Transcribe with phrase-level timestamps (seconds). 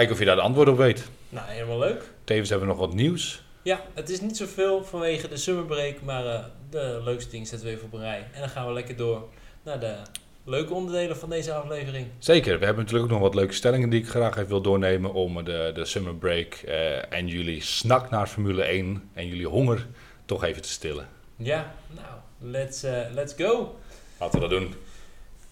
[0.00, 1.08] kijken of je daar de antwoord op weet.
[1.28, 2.02] Nou, helemaal leuk.
[2.24, 3.42] Tevens hebben we nog wat nieuws.
[3.62, 7.74] Ja, het is niet zoveel vanwege de summerbreak, maar eh, de leukste dingen zetten we
[7.74, 8.26] even op een rij.
[8.32, 9.28] En dan gaan we lekker door
[9.62, 9.96] naar de
[10.44, 12.06] leuke onderdelen van deze aflevering.
[12.18, 15.12] Zeker, we hebben natuurlijk ook nog wat leuke stellingen die ik graag even wil doornemen
[15.12, 19.86] om de, de summer break eh, en jullie snak naar Formule 1 en jullie honger
[20.24, 21.08] toch even te stillen.
[21.36, 23.78] Ja, nou, let's, eh, let's go.
[24.18, 24.74] Laten we dat doen.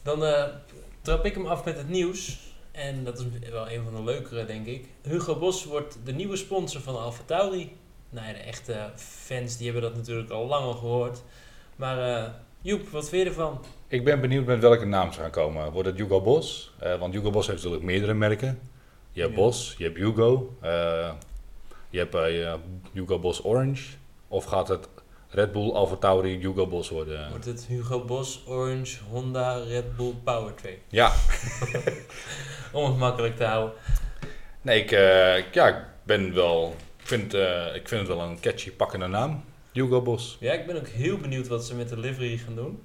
[0.03, 0.49] Dan
[1.03, 2.47] trap ik hem af met het nieuws.
[2.79, 4.85] En dat is wel een van de leukere, denk ik.
[5.03, 7.77] Hugo Bos wordt de nieuwe sponsor van Alfa Tauri.
[8.11, 11.23] Nou ja, de echte fans die hebben dat natuurlijk al lang al gehoord.
[11.77, 12.31] Maar eh,
[12.61, 13.65] Joep, wat vind je ervan?
[13.89, 15.73] Ik ben benieuwd met welke naam ze gaan komen.
[15.73, 16.73] Wordt het Hugo Bos?
[16.79, 18.61] Eh, want Hugo Bos heeft natuurlijk meerdere merken.
[19.13, 19.41] Je hebt Ja.
[19.41, 21.11] Bos, je hebt Hugo, eh,
[21.91, 22.17] je hebt
[22.93, 23.85] Hugo Bos Orange.
[24.29, 24.89] Of gaat het
[25.31, 27.31] Red Bull Alfa Tauri Hugo Bos worden?
[27.31, 30.79] Wordt het Hugo Bos Orange Honda Red Bull Powertrain?
[30.89, 31.13] Ja,
[32.73, 33.77] Om het makkelijk te houden.
[34.63, 36.77] nee, ik, eh, ja, ik ben wel.
[37.01, 39.45] Ik vind, eh, ik vind het wel een catchy pakkende naam.
[39.73, 40.37] Hugo Bos.
[40.41, 42.83] Ja, ik ben ook heel benieuwd wat ze met de livery gaan doen.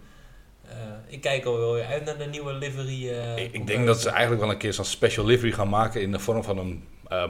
[0.67, 0.75] Eh,
[1.07, 3.07] ik kijk al wel weer uit naar de nieuwe livery.
[3.35, 6.11] ik, ik denk dat ze eigenlijk wel een keer zo'n special livery gaan maken in
[6.11, 6.83] de vorm van een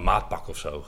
[0.04, 0.86] maatpak of zo.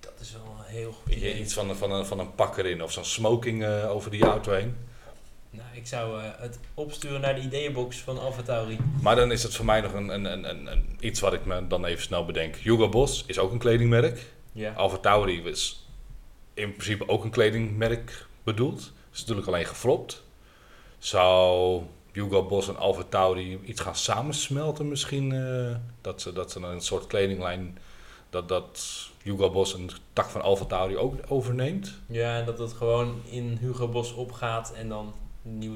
[0.00, 1.38] Dat is wel een heel goed idee.
[1.40, 4.52] Iets van, een- van, een, van een pak erin of zo'n smoking over die auto
[4.52, 4.76] heen.
[5.50, 8.78] Nou, ik zou eh, het opsturen naar de ideeënbox van Alfa Tauri.
[9.02, 11.66] Maar dan is het voor mij nog een, een, een, een, iets wat ik me
[11.66, 12.56] dan even snel bedenk.
[12.56, 14.32] Hugo Boss is ook een kledingmerk.
[14.52, 14.72] Ja.
[14.72, 15.86] Alfa Tauri is
[16.54, 18.92] in principe ook een kledingmerk bedoeld.
[19.12, 20.22] Is natuurlijk alleen geflopt.
[20.98, 21.82] Zou
[22.12, 25.32] Hugo Boss en Alfa Tauri iets gaan samensmelten misschien?
[25.32, 27.78] eh, dat, ze, dat ze een soort kledinglijn...
[28.30, 31.92] Dat, dat Hugo Boss een tak van Alfa Tauri ook overneemt.
[32.06, 35.12] Ja, en dat het gewoon in Hugo Bos opgaat en dan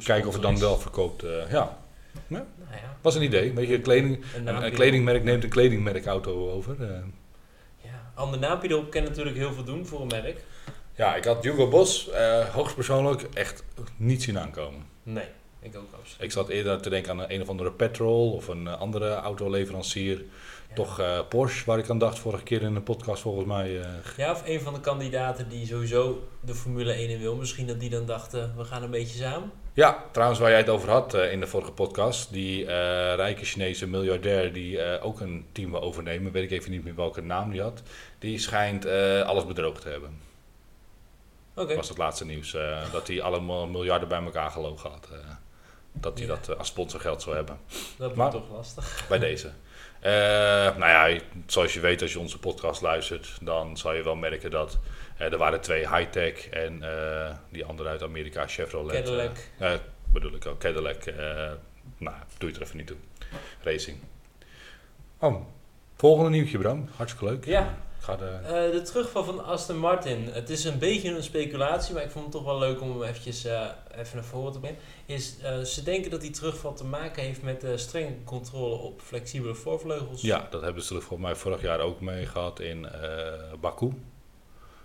[0.05, 1.23] Kijken of het dan wel verkoopt.
[1.23, 1.79] eh, ja,
[2.27, 3.53] Nou ja, was een idee.
[3.53, 6.83] Weet je, kleding, een, een, kledingmerk neemt een kledingmerkauto over.
[6.83, 6.89] eh.
[6.89, 7.05] erop.
[7.81, 10.45] Ja, ander naampje erop kan natuurlijk heel veel doen voor een merk.
[10.97, 13.65] Ja, ik had Hugo Boss eh hoogstpersoonlijk echt
[13.97, 14.83] niet zien aankomen.
[15.03, 15.27] Nee,
[15.61, 16.23] ik ook absoluut.
[16.23, 20.25] Ik zat eerder te denken aan een, een of andere petrol of een andere autoleverancier.
[20.75, 23.81] Toch eh, Porsche, waar ik aan dacht vorige keer in de podcast volgens mij.
[23.81, 27.37] eh, Ja, of een van de kandidaten die sowieso de Formule 1 in wil.
[27.37, 29.53] Misschien dat die dan dachten, we gaan een beetje samen.
[29.73, 32.33] Ja, trouwens waar jij het over had eh, in de vorige podcast.
[32.33, 36.33] Die eh, rijke Chinese miljardair die eh, ook een team wil overnemen.
[36.33, 37.83] Weet ik even niet meer welke naam die had.
[38.19, 40.19] Die schijnt eh, alles bedroogd te hebben.
[41.57, 41.75] Oké.
[41.75, 42.55] was het laatste nieuws.
[42.55, 45.09] eh, dat hij alle mil- miljarden bij elkaar gelogen had.
[45.13, 45.19] eh,
[45.93, 46.35] dat hij Ja.
[46.35, 47.59] dat eh, als sponsorgeld zou hebben.
[47.99, 49.05] Dat wordt toch lastig.
[49.09, 49.51] Bij deze.
[50.05, 50.13] Eh,
[50.77, 54.51] nou ja, zoals je weet als je onze podcast luistert, dan zal je wel merken
[54.51, 54.79] dat
[55.19, 58.95] eh, er waren twee high-tech en eh, die andere uit Amerika, Chevrolet.
[58.95, 59.37] Cadillac.
[60.13, 61.05] bedoel ik ook, Cadillac.
[61.05, 61.53] eh,
[61.99, 62.97] nou, doe je er even niet toe.
[63.63, 63.99] Racing.
[65.19, 65.47] Oh,
[65.97, 66.89] volgende nieuwtje Bram.
[66.97, 67.45] Hartstikke leuk.
[67.45, 68.25] Ja, ga de...
[68.25, 70.29] eh, de terugval van Aston Martin.
[70.33, 73.03] Het is een beetje een speculatie, maar ik vond het toch wel leuk om hem
[73.03, 73.67] eventjes, eh,
[73.97, 74.79] even naar voren te brengen.
[75.07, 79.01] Is, eh, ze denken dat die terugval te maken heeft met de strenge controle op
[79.01, 80.23] flexibele voorvleugels.
[80.23, 82.87] Ja, dat hebben ze er volgens mij vorig jaar ook mee gehad in
[83.61, 83.93] Baku.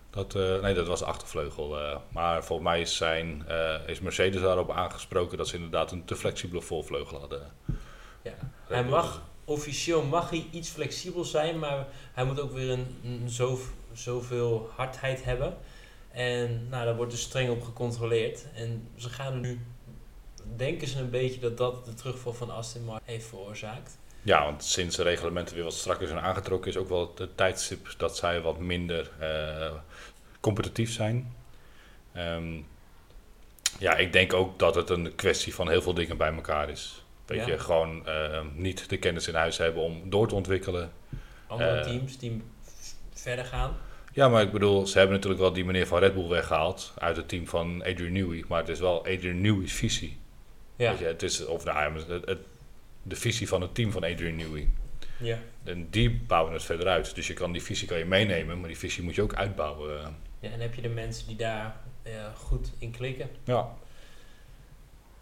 [0.10, 1.78] Dat, nee, dat was de achtervleugel.
[2.12, 3.46] maar volgens mij is, zijn,
[3.86, 7.42] is Mercedes daarop aangesproken dat ze inderdaad een te flexibele voorvleugel hadden.
[8.22, 8.34] Ja.
[8.68, 13.60] Hij mag, officieel mag hij iets flexibel zijn, maar hij moet ook weer een, zo,
[13.94, 15.58] zoveel hardheid hebben.
[16.12, 18.46] En nou, daar wordt dus streng op gecontroleerd.
[18.54, 19.60] En ze gaan nu,
[20.56, 23.98] denken ze een beetje dat dat de terugval van Aston Martin heeft veroorzaakt.
[24.22, 27.94] Ja, want sinds de reglementen weer wat strakker zijn aangetrokken, is ook wel het tijdstip
[27.98, 29.72] dat zij wat minder eh,
[30.40, 31.36] competitief zijn.
[32.12, 32.62] Ehm,
[33.80, 36.99] ja, ik denk ook dat het een kwestie van heel veel dingen bij elkaar is.
[37.30, 37.48] Weet Ja.
[37.48, 40.92] je, gewoon eh, niet de kennis in huis hebben om door te ontwikkelen.
[41.48, 41.84] Andere Eh.
[41.84, 42.42] teams die
[43.14, 43.78] verder gaan.
[44.14, 47.16] Ja, maar ik bedoel, ze hebben natuurlijk wel die meneer van Red Bull weggehaald uit
[47.16, 48.44] het team van Adrian Newey.
[48.48, 50.18] Maar het is wel Adrian Newey's visie.
[50.76, 52.40] Ja, Weet je, het is, of nou, het, het-
[53.04, 54.70] de visie van het team van Adrian Newey.
[55.18, 55.38] ja.
[55.64, 57.16] En die bouwen het verder uit.
[57.16, 60.16] Dus je kan die visie kan je meenemen, maar die visie moet je ook uitbouwen.
[60.40, 63.30] ja en heb je de mensen die daar eh, goed in klikken.
[63.44, 63.68] Ja,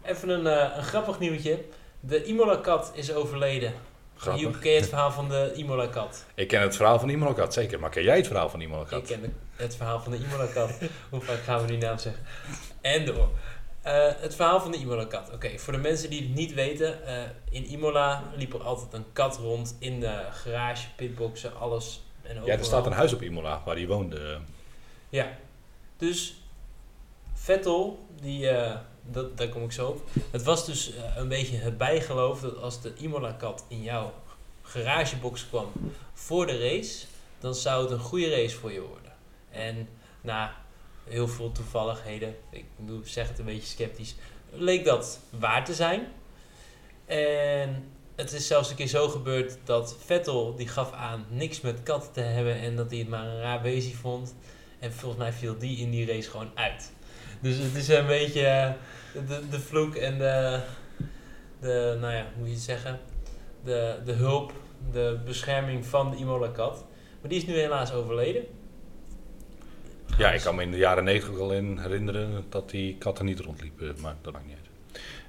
[0.02, 1.64] Even een, eh, een grappig nieuwtje.
[2.00, 3.72] De Imola-kat is overleden.
[4.36, 6.24] Joep, ken je het verhaal van de Imola-kat?
[6.34, 7.80] Ik ken het verhaal van Imolkat, zeker.
[7.80, 9.06] Maar ken jij het verhaal van Ik Imolkat?
[9.06, 10.70] ken de- het verhaal van de Imola-kat.
[11.10, 12.22] Hoe vaak gaan we die naam zeggen?
[12.80, 13.28] En door.
[13.82, 15.30] Eh, het verhaal van de Imola-kat.
[15.32, 17.06] Oké, voor de mensen die het niet weten.
[17.06, 22.02] eh, in Imola liep er altijd een kat rond in de garage, pitboxen, alles.
[22.22, 22.64] En Ja, er overal.
[22.64, 24.38] staat een huis op Imola waar hij woonde.
[25.08, 25.26] Ja.
[25.96, 26.42] Dus
[27.34, 28.76] Vettel, die, eh,
[29.10, 30.08] dat, daar kom ik zo op.
[30.30, 34.12] Het was dus eh, een beetje het bijgeloof dat als de Imola-kat in jouw
[34.62, 35.66] garagebox kwam
[36.12, 37.06] voor de race,
[37.40, 39.12] dan zou het een goede race voor je worden.
[39.50, 39.88] En
[40.20, 40.54] na
[41.04, 42.64] heel veel toevalligheden, ik
[43.04, 44.14] zeg het een beetje sceptisch,
[44.50, 46.06] leek dat waar te zijn.
[47.06, 51.82] En het is zelfs een keer zo gebeurd dat Vettel die gaf aan niks met
[51.82, 54.34] katten te hebben en dat hij het maar een raar beestje vond.
[54.78, 56.92] En volgens mij viel die in die race gewoon uit.
[57.40, 58.70] Dus het is een beetje eh,
[59.12, 60.60] de, de vloek en de,
[61.60, 63.00] de, nou ja, hoe moet je het zeggen,
[63.64, 64.52] de, de hulp,
[64.92, 66.84] de bescherming van de Imola-kat.
[67.20, 68.44] Maar die is nu helaas overleden.
[70.18, 73.40] Ja, ik kan me in de jaren negentig al in herinneren dat die katten niet
[73.40, 74.68] rondliepen, maar dat maakt niet uit.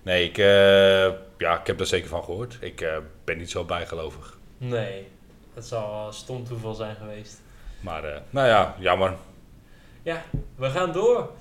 [0.03, 2.57] Nee, ik, eh, ja, ik heb daar zeker van gehoord.
[2.61, 4.37] Ik eh, ben niet zo bijgelovig.
[4.57, 5.07] Nee,
[5.53, 7.41] het zal stom toeval zijn geweest.
[7.79, 9.15] Maar, eh, nou ja, jammer.
[10.01, 10.23] Ja,
[10.55, 11.31] we gaan door.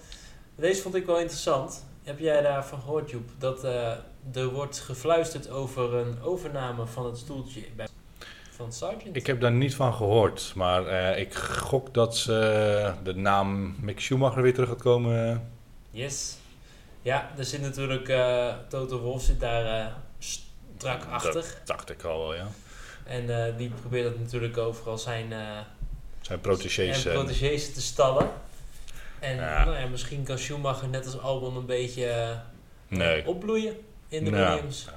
[0.54, 1.86] Deze vond ik wel interessant.
[2.08, 3.30] Heb jij daarvan gehoord, Joep?
[3.38, 3.64] Dat
[4.32, 7.88] er wordt gefluisterd over een overname van het stoeltje bij,
[8.50, 9.16] van Sargent?
[9.16, 14.42] Ik heb daar niet van gehoord, maar ik gok dat ze de naam Mick Schumacher
[14.42, 15.50] weer terug gaat komen.
[15.90, 16.36] Yes.
[17.02, 21.32] Ja, er zit natuurlijk, uh, Toto Wolf zit daar uh, strak achter.
[21.32, 22.48] Dat dacht ik al wel, ja.
[23.04, 25.32] En uh, die probeert dat natuurlijk overal zijn,
[26.20, 28.30] zijn protégés, en protégés te stallen.
[29.20, 32.38] En Nou ja, misschien kan Schumacher net als Albon een beetje
[32.88, 33.26] nee.
[33.26, 33.76] opbloeien
[34.08, 34.88] in de Williams.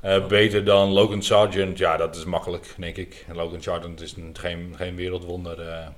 [0.00, 0.20] Ja.
[0.20, 3.26] beter dan Logan Sargent, ja, dat is makkelijk, denk ik.
[3.32, 5.92] Logan Sargent is een, geen, geen wereldwonder.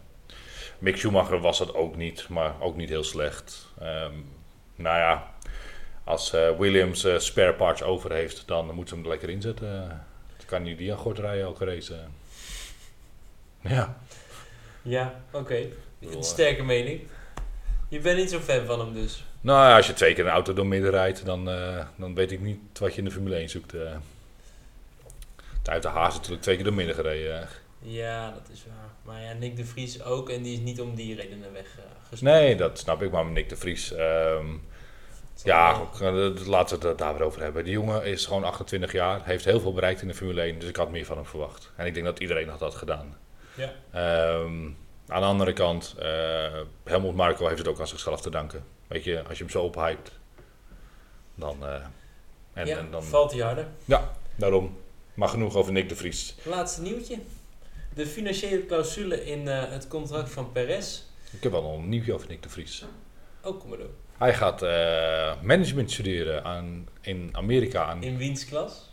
[0.79, 3.69] Mick Schumacher was dat ook niet, maar ook niet heel slecht.
[3.83, 4.37] Um,
[4.75, 5.33] nou ja,
[6.05, 9.89] als uh, Williams uh, spare parts over heeft, dan moeten ze hem er lekker inzetten.
[10.37, 11.99] Dan kan hij die aan rijden elke race.
[13.61, 13.99] Ja.
[14.89, 15.39] Ja, oké.
[15.39, 15.73] Okay.
[16.01, 17.01] Een sterke mening.
[17.89, 19.25] Je bent niet zo fan van hem dus?
[19.41, 22.33] Nou ja, als je twee keer een auto door midden rijdt, dan, uh, dan weet
[22.33, 23.75] ik niet wat je in de Formule 1 zoekt.
[23.75, 23.97] Uh.
[25.65, 27.49] Uit de Haas natuurlijk twee keer door midden gereden.
[27.79, 29.15] Ja, dat is waar.
[29.15, 31.67] Maar ja, Nick de Vries ook en die is niet om die redenen weg.
[32.21, 33.11] Nee, dat snap ik.
[33.11, 33.93] Maar Nick de Vries...
[33.93, 34.63] Um,
[35.45, 35.89] ja,
[36.47, 37.65] laten we het daar weer over hebben.
[37.65, 40.69] Die jongen is gewoon 28 jaar, heeft heel veel bereikt in de Formule 1, dus
[40.69, 41.71] ik had meer van hem verwacht.
[41.77, 43.17] En ik denk dat iedereen had dat gedaan.
[43.59, 44.39] Ja.
[44.41, 44.77] Um,
[45.07, 46.05] aan de andere kant, uh,
[46.85, 48.65] Helmut Marko heeft het ook aan zichzelf te danken.
[48.87, 50.19] Weet je, als je hem zo ophypt,
[51.35, 51.57] dan...
[51.63, 51.75] Uh,
[52.53, 53.67] en, ja, en dan valt hij harder.
[53.85, 54.79] Ja, daarom.
[55.15, 56.35] Maar genoeg over Nick de Vries.
[56.43, 57.19] Laatste nieuwtje.
[57.95, 62.29] De financiële clausule in uh, het contract van Perez ik heb wel een nieuwtje over
[62.29, 62.85] Nick de Vries.
[63.43, 63.91] Oh, kom maar door.
[64.19, 64.61] Hij gaat
[65.43, 67.85] management studeren aan, in Amerika.
[67.85, 68.03] Aan...
[68.03, 68.93] In wiens klas?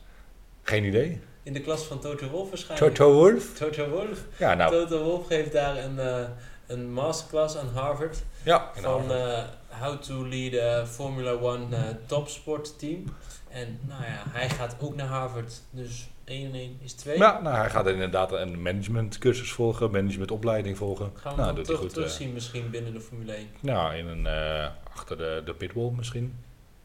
[0.61, 1.21] Geen idee.
[1.45, 2.95] In de klas van Toto Wolf waarschijnlijk.
[2.95, 3.53] Toto Wolf?
[3.57, 4.19] Toto Wolf.
[4.37, 4.71] Ja, nou.
[4.71, 6.27] Toto Wolf geeft daar een, uh,
[6.67, 8.23] een masterclass aan Harvard.
[8.43, 13.03] Ja, Van uh, How to Lead a Formula One topsport team.
[13.49, 15.61] En nou ja, hij gaat ook naar Harvard.
[15.69, 17.17] Dus 1 en 1 is 2.
[17.17, 21.11] Ja, nou, hij gaat inderdaad een managementcursus volgen, managementopleiding volgen.
[21.15, 23.47] Gaan we nou, doet toch goed, terugzien uh, misschien binnen de Formule 1?
[23.59, 26.35] Nou, in een, uh, achter de, de pitwall misschien.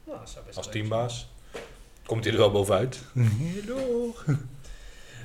[0.04, 1.28] Nou, zou best Als teambaas.
[2.10, 2.98] Komt hij er wel bovenuit.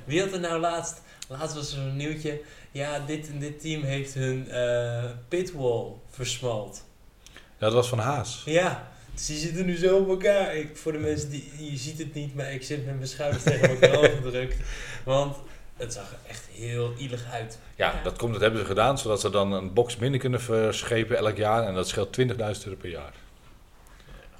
[0.05, 3.83] Wie had er nou laatst, laatst was er een nieuwtje, ja, dit en dit team
[3.83, 6.85] heeft hun uh, pitwall versmalt.
[7.33, 8.41] Ja, dat was van Haas.
[8.45, 10.55] Ja, dus die zitten nu zo op elkaar.
[10.55, 13.43] Ik, voor de mensen die, je ziet het niet, maar ik zit met mijn schouders
[13.43, 14.57] tegen elkaar gedrukt.
[15.03, 15.37] Want
[15.77, 17.59] het zag er echt heel ielig uit.
[17.75, 21.17] Ja, dat, komt, dat hebben ze gedaan, zodat ze dan een box minder kunnen verschepen
[21.17, 21.67] elk jaar.
[21.67, 23.13] En dat scheelt 20.000 euro per jaar.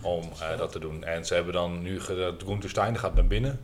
[0.02, 1.04] Om uh, dat te doen.
[1.04, 2.00] En ze hebben dan nu,
[2.46, 3.60] Gunther Steiner gaat naar binnen.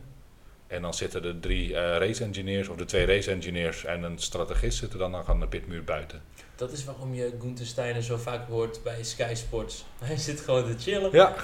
[0.66, 4.18] En dan zitten de drie uh, race engineers, of de twee race engineers en een
[4.18, 6.22] strategist zitten dan aan de pitmuur buiten.
[6.54, 9.84] Dat is waarom je Gunther Steiner zo vaak hoort bij Sky Sports.
[10.04, 11.10] Hij zit gewoon te chillen.
[11.12, 11.34] Ja.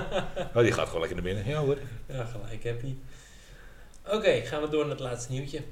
[0.54, 1.46] oh, die gaat gewoon lekker naar binnen.
[1.46, 1.78] Ja hoor.
[2.06, 2.94] Ja, gelijk happy.
[4.06, 5.62] Oké, gaan we door naar het laatste nieuwtje.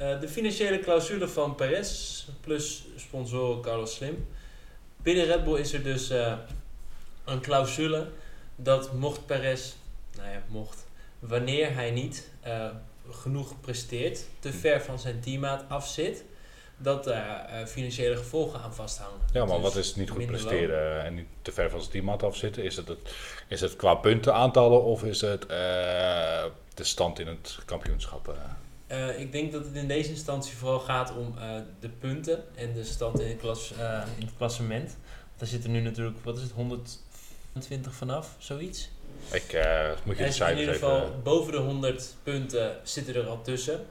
[0.00, 4.26] Uh, de financiële clausule van Perez plus sponsor Carlos Slim.
[5.02, 6.32] Binnen Red Bull is er dus uh,
[7.28, 8.06] een clausule
[8.56, 9.74] dat mocht Perez,
[10.16, 10.86] nou ja, mocht,
[11.18, 12.66] wanneer hij niet uh,
[13.10, 16.24] genoeg presteert, te ver van zijn teammaat afzit,
[16.76, 19.20] dat daar uh, financiële gevolgen aan vasthangen.
[19.32, 22.22] Ja, maar dus wat is niet goed presteren en niet te ver van zijn teammaat
[22.22, 22.64] afzitten?
[22.64, 23.14] Is het, het,
[23.48, 25.48] is het qua puntenaantallen of is het uh,
[26.74, 28.36] de stand in het kampioenschap?
[28.90, 31.34] Uh, ik denk dat het in deze instantie vooral gaat om
[31.80, 33.72] de punten en de stand in het, klas,
[34.18, 34.96] in het klassement.
[35.36, 36.52] Daar zitten nu natuurlijk, wat is het,
[37.58, 38.90] 120 vanaf, zoiets?
[39.32, 43.42] Ik uh, moet je cijfers In ieder geval boven de 100 punten zitten er al
[43.42, 43.86] tussen.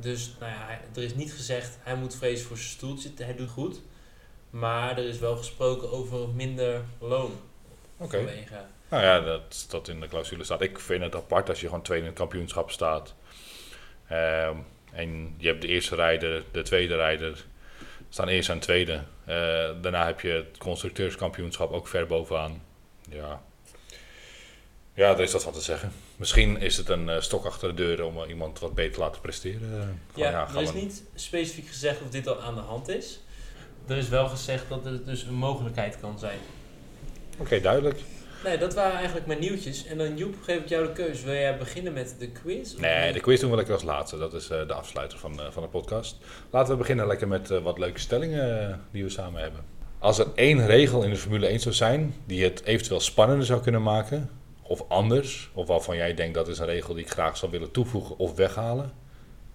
[0.00, 3.10] Dus nou ja, er is niet gezegd hij moet vrezen voor zijn stoeltje.
[3.16, 3.80] Hij doet goed.
[4.50, 7.40] Maar er is wel gesproken over minder loon.
[7.96, 8.16] Oké.
[8.16, 8.46] Okay.
[8.88, 10.60] Nou ja, dat, dat in de clausule staat.
[10.60, 13.14] Ik vind het apart als je gewoon tweede in het kampioenschap staat.
[14.08, 14.56] Ehm,
[14.92, 17.44] en je hebt de eerste rijder, de tweede rijder,
[18.08, 19.02] staan eerst en tweede.
[19.24, 19.36] Eh,
[19.80, 22.62] daarna heb je het constructeurskampioenschap ook ver bovenaan.
[23.10, 23.42] Ja.
[24.94, 25.92] ja, daar is wat van te zeggen.
[26.16, 28.98] Misschien is het een eh, stok achter de deur om eh, iemand wat beter te
[29.00, 29.98] laten presteren.
[30.12, 32.88] Van, Ja, gaan er is we- niet specifiek gezegd of dit al aan de hand
[32.88, 33.20] is.
[33.86, 36.38] Er is wel gezegd dat het dus een mogelijkheid kan zijn.
[37.38, 38.00] Oké, duidelijk.
[38.44, 39.84] Nee, dat waren eigenlijk mijn nieuwtjes.
[39.86, 41.22] En dan Joep, geef ik jou de keus.
[41.22, 42.74] Wil jij beginnen met de quiz?
[42.74, 44.18] Nee, de quiz doen we lekker als laatste.
[44.18, 46.16] Dat is eh, de afsluiter van, van de podcast.
[46.50, 49.64] Laten we beginnen lekker met wat leuke stellingen die we samen hebben.
[50.00, 53.60] Als er één regel in de Formule 1 zou zijn die het eventueel spannender zou
[53.62, 54.30] kunnen maken,
[54.62, 57.70] of anders, of waarvan jij denkt dat is een regel die ik graag zou willen
[57.70, 58.92] toevoegen of weghalen,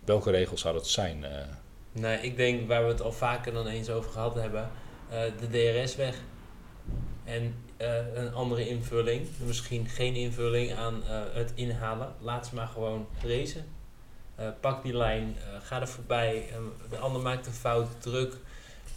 [0.06, 1.24] welke regel zou dat zijn?
[1.24, 1.32] eh?
[1.92, 4.70] Nee, ik denk waar we het al vaker dan eens over gehad hebben.
[5.10, 6.16] eh, de DRS weg.
[7.24, 9.28] En eh, een andere invulling.
[9.46, 11.02] Misschien geen invulling aan
[11.34, 12.14] het inhalen.
[12.20, 13.66] Laat ze maar gewoon racen.
[14.60, 16.46] Pak die lijn, ga er voorbij.
[16.90, 18.34] de ander maakt een fout, druk.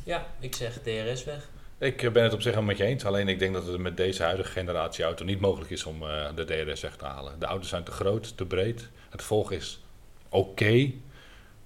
[0.09, 1.49] Ja, ik zeg DRS weg.
[1.79, 3.05] Ik eh, ben het op zich helemaal met je eens.
[3.05, 6.29] Alleen ik denk dat het met deze huidige generatie auto niet mogelijk is om eh,
[6.35, 7.39] de DRS weg te halen.
[7.39, 8.89] De auto's zijn te groot, te breed.
[9.11, 9.81] Het volg is
[10.29, 10.91] oké,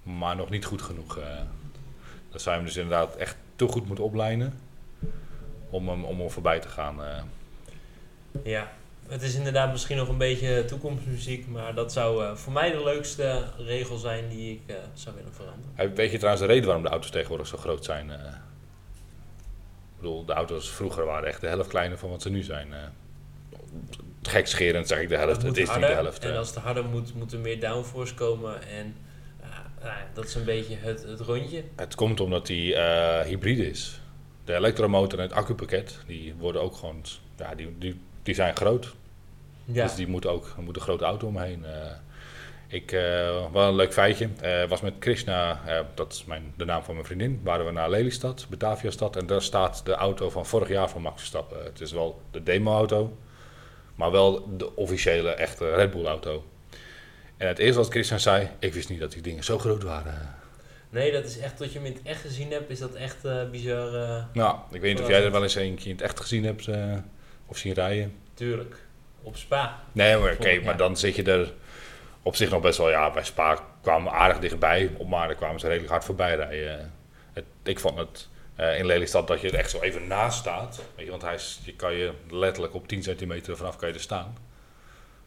[0.03, 1.17] maar nog niet goed genoeg.
[1.17, 1.37] eh.
[2.29, 4.59] Dan zou je hem dus inderdaad echt te goed moeten oplijnen
[5.69, 6.95] om hem, om hem voorbij te gaan.
[8.43, 8.71] Ja,
[9.13, 11.47] het is inderdaad misschien nog een beetje toekomstmuziek.
[11.47, 15.33] Maar dat zou eh, voor mij de leukste regel zijn die ik eh, zou willen
[15.33, 15.95] veranderen.
[15.95, 18.11] Weet je trouwens de reden waarom de auto's tegenwoordig zo groot zijn?
[18.11, 18.17] eh?
[19.95, 22.73] ik bedoel, de auto's vroeger waren echt de helft kleiner van wat ze nu zijn.
[24.21, 26.25] Gekscherend zeg ik de helft, het is niet de harder, helft.
[26.25, 28.67] En als het harder moet, moet er meer downforce komen.
[28.67, 28.95] En
[29.81, 31.63] nou dat is een beetje het, het rondje.
[31.75, 32.75] Het komt omdat die
[33.23, 34.01] hybride is.
[34.45, 37.01] De elektromotor en het accupakket, die worden ook gewoon,
[37.37, 38.93] ja, die, die, die zijn groot.
[39.65, 41.65] Ja, Dus die moeten ook, er moet een grote auto omheen.
[41.65, 41.91] eh.
[42.67, 43.01] ik, eh,
[43.51, 45.59] wel een leuk feitje, eh, was met Krishna,
[45.95, 49.15] dat is mijn, de naam van mijn vriendin, waren we naar Lelystad, Bataviastad.
[49.15, 51.63] En daar staat de auto van vorig jaar van Max Verstappen.
[51.63, 53.17] Het is wel de demo-auto,
[53.95, 56.43] maar wel de officiële, echte Red Bull-auto.
[57.37, 60.35] En het eerste wat Krishna zei, ik wist niet dat die dingen zo groot waren.
[60.89, 63.25] nee, dat is echt, tot je hem in het echt gezien hebt, is dat echt
[63.25, 63.91] eh, bizar.
[64.33, 66.43] Nou, ik weet niet of jij er wel eens een keer in het echt gezien
[66.43, 66.67] hebt
[67.45, 68.13] of zien rijden.
[68.33, 68.75] tuurlijk.
[69.23, 69.79] Op Spa.
[69.91, 71.53] Nee, maar oké, maar dan zit je er
[72.21, 72.89] op zich nog best wel.
[72.89, 76.35] Ja, bij Spa kwamen we aardig dichtbij, op maar daar kwamen ze redelijk hard voorbij
[76.35, 76.93] rijden.
[77.33, 80.81] Het, ik vond het eh, in Lelystad dat je er echt zo even naast staat.
[80.95, 83.93] Weet je, want hij is, je kan je letterlijk op 10 centimeter vanaf kan je
[83.93, 84.37] er staan.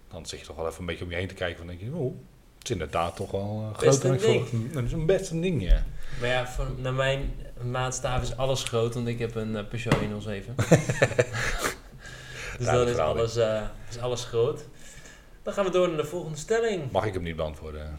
[0.09, 1.59] Dan zit je toch wel even een beetje om je heen te kijken.
[1.59, 2.15] Van denk je, oh,
[2.59, 4.73] het is inderdaad toch wel uh, dan verwacht.
[4.73, 5.85] Dat is een best een ding, ja.
[6.21, 9.95] Maar ja, voor, naar mijn maatstaaf is alles groot, want ik heb een eh, Peugeot
[9.95, 10.55] 107.
[12.56, 14.64] dus dan Duidelijk is alles, eh, is alles groot.
[15.42, 16.90] Dan gaan we door naar de volgende stelling.
[16.90, 17.98] Mag ik hem niet beantwoorden?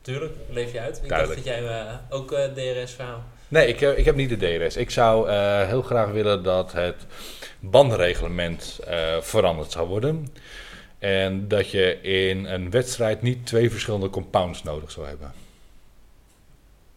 [0.00, 1.00] Tuurlijk, leef je uit.
[1.02, 1.44] Ik Duidelijk.
[1.44, 2.44] dacht dat jij eh, ook eh,
[2.82, 3.22] DRS-verhaal.
[3.48, 4.76] Nee, ik, heb- ik heb niet de DRS.
[4.76, 5.30] Ik zou
[5.66, 7.06] heel graag willen dat het
[7.60, 10.26] bandenreglement eh, veranderd zou worden.
[10.98, 15.32] En dat je in een wedstrijd niet twee verschillende compounds nodig zou hebben.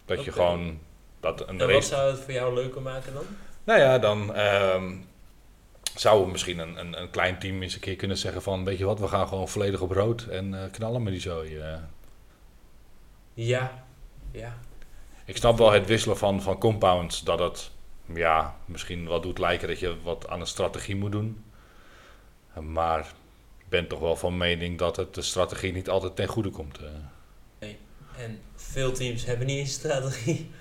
[0.05, 0.79] Dat je gewoon...
[1.19, 3.25] Dat een En wat zou het voor jou leuker maken dan?
[3.63, 4.35] Nou ja, dan
[6.03, 8.63] ehm, zou misschien een, een, een klein team eens een keer kunnen zeggen van...
[8.65, 11.57] Weet je wat, we gaan gewoon volledig op rood en eh, knallen met die zooi.
[11.57, 11.77] eh.
[13.33, 13.83] Ja,
[14.31, 14.57] ja.
[15.25, 17.71] Ik snap wel het wisselen van, van compounds, dat het
[18.13, 21.43] ja, misschien wel doet lijken dat je wat aan een strategie moet doen.
[22.61, 22.99] Maar
[23.57, 26.77] ik ben toch wel van mening dat het de strategie niet altijd ten goede komt.
[26.79, 27.67] eh.
[28.17, 30.51] En veel teams hebben niet eens strategie.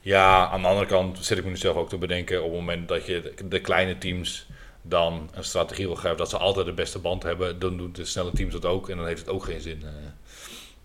[0.00, 2.58] Ja, aan de andere kant zit ik me nu zelf ook te bedenken op het
[2.60, 4.47] moment dat je de, de kleine teams
[4.82, 8.04] dan een strategie wil geven dat ze altijd de beste band hebben, dan doen de
[8.04, 9.82] snelle teams dat ook en dan heeft het ook geen zin.
[9.84, 9.90] eh.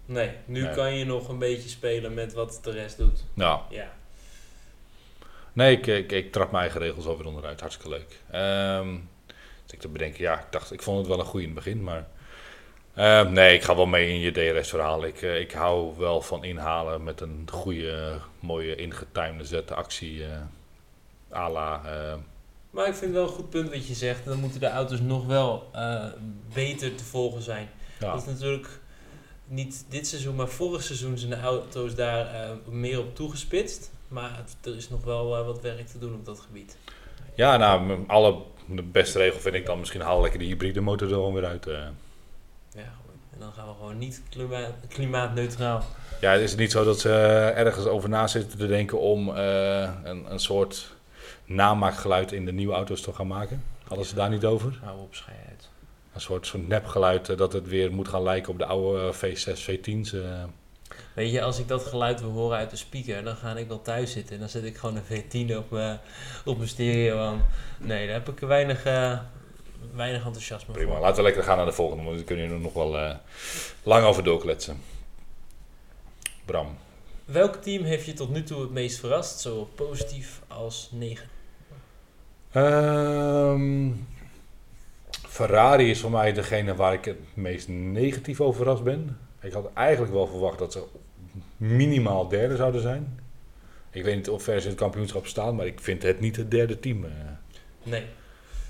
[0.05, 0.73] Nee, nu Nee.
[0.73, 3.23] kan je nog een beetje spelen met wat de rest doet.
[3.33, 3.91] Nou, Ja.
[5.53, 7.59] Nee, ik, ik, ik trap mijn eigen regels alweer onderuit.
[7.59, 8.19] Hartstikke leuk.
[8.31, 8.89] Ehm
[9.65, 11.63] dus ik te bedenken, ja, ik dacht, ik vond het wel een goeie in het
[11.63, 12.07] begin, maar...
[12.95, 15.05] ehm, nee, ik ga wel mee in je DRS-verhaal.
[15.05, 20.23] Ik, eh, ik hou wel van inhalen met een goede, mooie, ingetimede zette actie.
[20.25, 20.41] eh
[21.33, 21.81] à la...
[22.73, 24.25] Maar ik vind het wel een goed punt wat je zegt.
[24.25, 26.05] Dan moeten de auto's nog wel eh,
[26.53, 27.69] beter te volgen zijn.
[27.99, 28.11] ja.
[28.11, 28.67] Dat is natuurlijk
[29.47, 33.91] niet dit seizoen, maar vorig seizoen zijn de auto's daar eh, meer op toegespitst.
[34.07, 36.77] Maar het- er is nog wel eh, wat werk te doen op dat gebied.
[37.35, 41.07] ja, nou, alle, de beste regel vind ik dan misschien haal lekker die hybride motor
[41.07, 41.65] er gewoon weer uit.
[41.65, 42.91] Ja,
[43.33, 45.83] en dan gaan we gewoon niet klima- klimaatneutraal.
[46.21, 47.09] Ja, is het niet zo dat ze
[47.55, 50.92] ergens over na zitten te denken om een, een soort
[51.55, 53.63] namaakgeluid in de nieuwe auto's te gaan maken?
[53.87, 54.79] Hadden ze daar niet over?
[54.83, 55.69] Hou op, schei uit.
[56.13, 59.13] Een soort, soort nepgeluid eh, dat het weer moet gaan lijken op de oude eh,
[59.13, 60.13] V6, V10's.
[60.13, 60.43] eh.
[61.13, 63.81] Weet je, als ik dat geluid wil horen uit de speaker, dan ga ik wel
[63.81, 64.33] thuis zitten.
[64.33, 65.99] En dan zet ik gewoon een V10 op mijn,
[66.45, 67.45] op mijn stereo aan.
[67.79, 69.19] Nee, daar heb ik weinig, uh,
[69.93, 70.99] weinig enthousiasme Prima, voor.
[70.99, 73.15] laten we lekker gaan naar de volgende, want we kunnen hier nog wel uh,
[73.83, 74.81] lang over doorkletsen.
[76.45, 76.77] Bram.
[77.25, 81.31] Welk team heeft je tot nu toe het meest verrast, zowel positief als negatief?
[82.55, 84.07] Um,
[85.27, 89.17] Ferrari is voor mij degene waar ik het meest negatief over verrast ben.
[89.41, 90.83] Ik had eigenlijk wel verwacht dat ze
[91.57, 93.19] minimaal derde zouden zijn.
[93.91, 96.35] Ik weet niet of ver ze in het kampioenschap staan, maar ik vind het niet
[96.35, 97.05] het derde team.
[97.83, 98.05] Nee.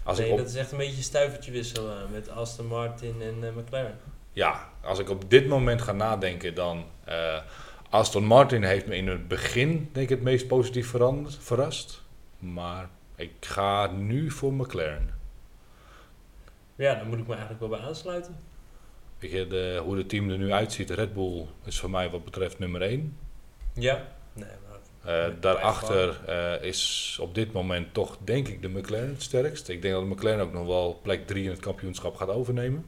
[0.03, 0.37] Als nee, op...
[0.37, 3.99] dat is echt een beetje een stuivertje wisselen met Aston Martin en uh, McLaren.
[4.33, 7.41] Ja, als ik op dit moment ga nadenken, dan uh,
[7.89, 12.01] Aston Martin heeft me in het begin denk ik het meest positief veranderd, verrast.
[12.39, 15.21] Maar ik ga nu voor McLaren.
[16.75, 18.37] Ja, daar moet ik me eigenlijk wel bij aansluiten.
[19.19, 22.23] Weet je, de, hoe het team er nu uitziet, Red Bull is voor mij wat
[22.23, 23.17] betreft nummer 1.
[23.73, 25.27] Ja, nee, maar...
[25.29, 29.69] Uh, daarachter uh, is op dit moment toch, denk ik, de McLaren het sterkst.
[29.69, 32.85] Ik denk dat de McLaren ook nog wel plek 3 in het kampioenschap gaat overnemen.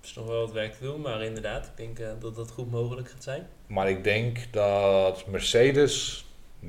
[0.00, 2.50] Er is nog wel wat werk te doen, maar inderdaad, ik denk uh, dat dat
[2.50, 3.48] goed mogelijk gaat zijn.
[3.66, 6.24] Maar ik denk dat Mercedes,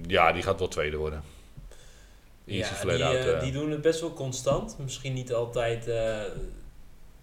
[0.07, 1.23] ja, die gaat wel tweede worden.
[2.45, 4.75] Easy ja, die, out, die doen het best wel constant.
[4.79, 5.87] Misschien niet altijd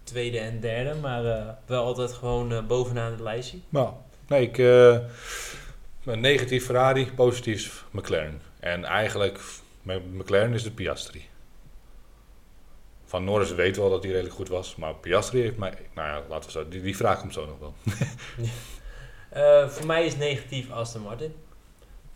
[0.03, 3.57] tweede en derde, maar uh, wel altijd gewoon uh, bovenaan het lijstje.
[3.69, 3.93] Nou,
[4.27, 4.97] nee, ik uh,
[6.03, 8.41] negatief Ferrari, positief McLaren.
[8.59, 9.39] En eigenlijk,
[10.11, 11.29] McLaren is de Piastri.
[13.05, 16.23] Van Norris weet wel dat hij redelijk goed was, maar Piastri heeft mij, nou ja,
[16.29, 17.73] laten we zo, die, die vraag komt zo nog wel.
[19.69, 21.33] voor mij is negatief Aston Martin.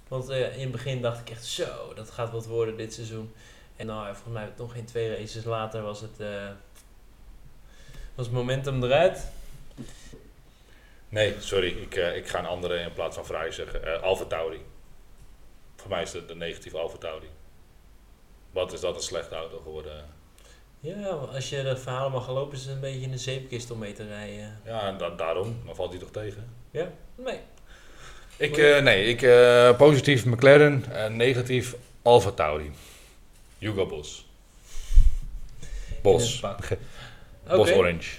[0.08, 3.34] Want in het begin dacht ik echt zo, dat gaat wat worden dit seizoen.
[3.76, 6.20] En nou, volgens mij nog geen twee races later was het
[8.16, 9.32] was momentum eruit?
[11.10, 11.82] Nee, sorry.
[11.82, 13.88] Ik, uh, ik ga een andere in plaats van vrij zeggen.
[13.88, 14.66] Uh, Alfa Tauri.
[15.76, 17.30] Voor mij is het de negatieve Alfa Tauri.
[18.52, 20.06] Wat is dat een slechte auto geworden?
[20.80, 23.94] Ja, als je de verhalen mag gelopen, is het een beetje een zeepkist om mee
[23.94, 24.60] te rijden.
[24.64, 25.62] Ja, en da daarom.
[25.66, 26.50] Dan valt hij toch tegen?
[26.72, 26.92] Ja?
[27.16, 27.40] Nee.
[28.38, 32.72] Ik, uh, nee, ik, uh, positief McLaren, uh, negatief Alfa Tauri.
[33.58, 34.28] Hugo Bos.
[36.02, 36.44] Bos.
[37.48, 38.18] Bos Orange.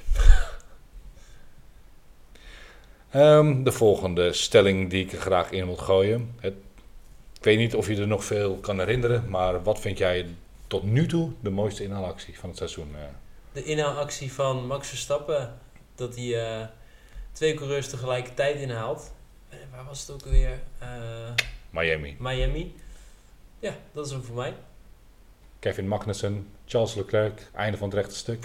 [3.15, 6.35] um, de volgende stelling die ik er graag in wil gooien.
[6.41, 6.55] Het,
[7.39, 10.27] ik weet niet of je er nog veel kan herinneren, maar wat vind jij
[10.67, 12.91] tot nu toe de mooiste inhaalactie van het seizoen?
[12.93, 12.99] Uh?
[13.53, 15.59] De inhaalactie van Max Verstappen.
[15.95, 16.71] Dat hij
[17.33, 19.15] twee coureurs tegelijkertijd inhaalt.
[19.57, 20.61] Uh, waar was het ook weer?
[21.71, 22.17] Miami.
[22.19, 22.75] Miami.
[23.59, 24.55] Ja, dat is hem voor mij.
[25.59, 28.45] Kevin Magnussen, Charles Leclerc, einde van het rechte stuk.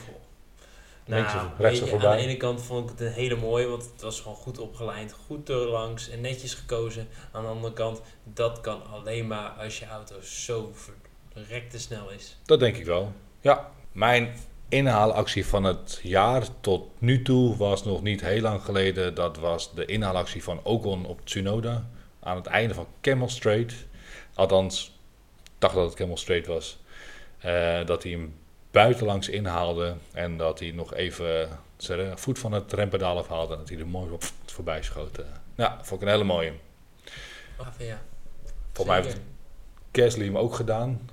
[1.06, 1.30] Nou, je,
[1.94, 4.60] aan de ene kant vond ik het een hele mooie, want het was gewoon goed
[4.60, 7.08] opgeleid, goed langs en netjes gekozen.
[7.32, 10.74] Aan de andere kant, dat kan alleen maar als je auto zo
[11.34, 12.38] verrekte snel is.
[12.46, 13.14] Dat denk ik wel.
[13.42, 14.36] Ja, mijn
[14.72, 19.16] inhaalactie van het jaar tot nu toe was nog niet heel lang geleden.
[19.16, 23.74] Dat was de inhaalactie van Ocon op Tsunoda aan het einde van Camel Straight.
[24.34, 25.00] Althans,
[25.44, 26.80] ik dacht dat het Camel Straight was.
[27.46, 28.36] Uh, dat hij hem
[28.72, 29.96] buitenlangs inhaalde.
[30.14, 33.54] En dat hij nog even zijn voet van het rempedaal afhaalde.
[33.54, 35.20] En dat hij er mooi op voorbij schoot.
[35.56, 36.54] Ja, vond ik een hele mooie.
[37.58, 38.02] Ach, ja.
[38.72, 39.22] Volgens mij heeft
[39.92, 41.10] Kesley hem ook gedaan.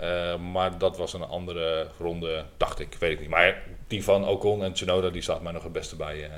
[0.00, 2.96] Uh, maar dat was een andere ronde, dacht ik.
[2.98, 3.28] Weet ik niet.
[3.28, 6.18] Maar die van Ocon en Tsunoda, die staat mij nog het beste bij.
[6.18, 6.34] Uh.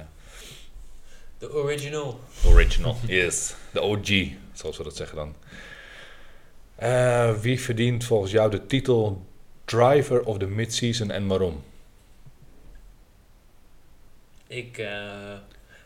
[1.38, 2.20] De original.
[2.46, 3.54] Original, yes.
[3.72, 4.08] De OG,
[4.52, 5.34] zoals we dat zeggen dan.
[6.82, 9.26] Uh, wie verdient volgens jou de titel
[9.64, 11.62] driver of the midseason en waarom?
[14.46, 14.86] Ik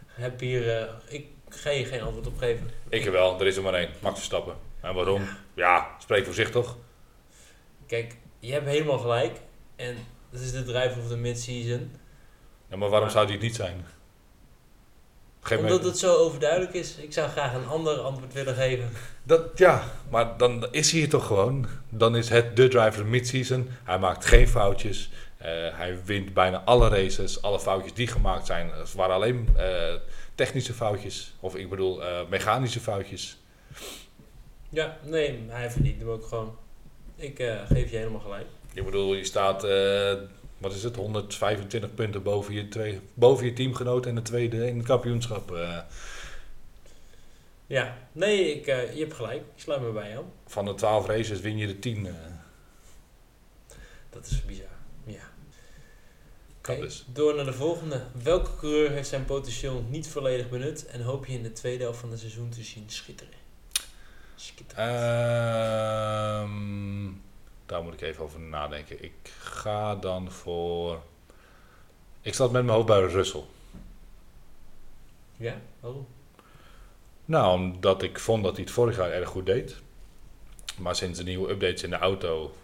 [0.07, 0.89] heb hier.
[1.09, 2.71] Ik ga je geen antwoord op geven.
[2.89, 3.91] Ik wel, er is er maar één.
[4.01, 4.55] Max Verstappen.
[4.81, 5.23] En waarom?
[5.23, 6.77] Ja, ja spreek voorzichtig.
[7.87, 9.41] Kijk, je hebt helemaal gelijk.
[9.77, 9.97] En
[10.31, 11.91] dat is de driver of the midseason.
[12.71, 13.85] Ja, maar waarom zou die het niet zijn?
[15.41, 16.97] Geef Omdat het zo overduidelijk is.
[16.97, 18.91] Ik zou graag een ander antwoord willen geven.
[19.23, 21.67] Dat, ja, maar dan is hij toch gewoon.
[21.89, 23.69] Dan is het de driver mid-season.
[23.85, 25.11] Hij maakt geen foutjes.
[25.41, 25.47] Uh,
[25.79, 27.43] hij wint bijna alle races.
[27.43, 29.95] Alle foutjes die gemaakt zijn, het waren alleen uh,
[30.35, 31.35] technische foutjes.
[31.41, 33.39] Of ik bedoel, uh, mechanische foutjes.
[34.69, 36.57] Ja, nee, hij verdient hem ook gewoon.
[37.17, 37.37] Ik
[37.69, 38.47] geef je helemaal gelijk.
[38.73, 39.65] Ik bedoel, je staat
[40.59, 44.77] wat is het, 125 punten boven je, twee, boven je teamgenoot en de tweede in
[44.77, 45.51] het kampioenschap.
[45.51, 45.79] Uh.
[47.67, 49.41] Ja, nee, ik, je hebt gelijk.
[49.41, 50.33] Ik sluit me bij aan.
[50.47, 52.05] Van de 12 races win je de 10.
[52.05, 52.13] Uh.
[54.11, 54.67] Dat is bizar,
[55.05, 55.33] ja.
[56.59, 57.05] Oké, dus.
[57.13, 58.05] door naar de volgende.
[58.23, 61.99] Welke coureur heeft zijn potentieel niet volledig benut en hoop je in de tweede helft
[61.99, 63.36] van het seizoen te zien schitteren?
[64.77, 66.51] Ehm,
[67.67, 69.05] daar moet ik even over nadenken.
[69.05, 71.03] Ik ga dan voor...
[72.21, 73.45] Ik zat met mijn hoofd bij Russell.
[75.37, 75.61] ja?
[75.81, 76.07] Waarom?
[77.25, 79.77] Nou, omdat ik vond dat hij het vorig jaar erg goed deed.
[80.79, 82.55] Maar sinds de nieuwe updates in de auto,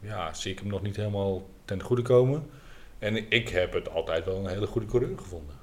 [0.00, 2.50] ja, zie ik hem nog niet helemaal ten goede komen.
[2.98, 5.56] En ik heb het altijd wel een hele goede coureur gevonden.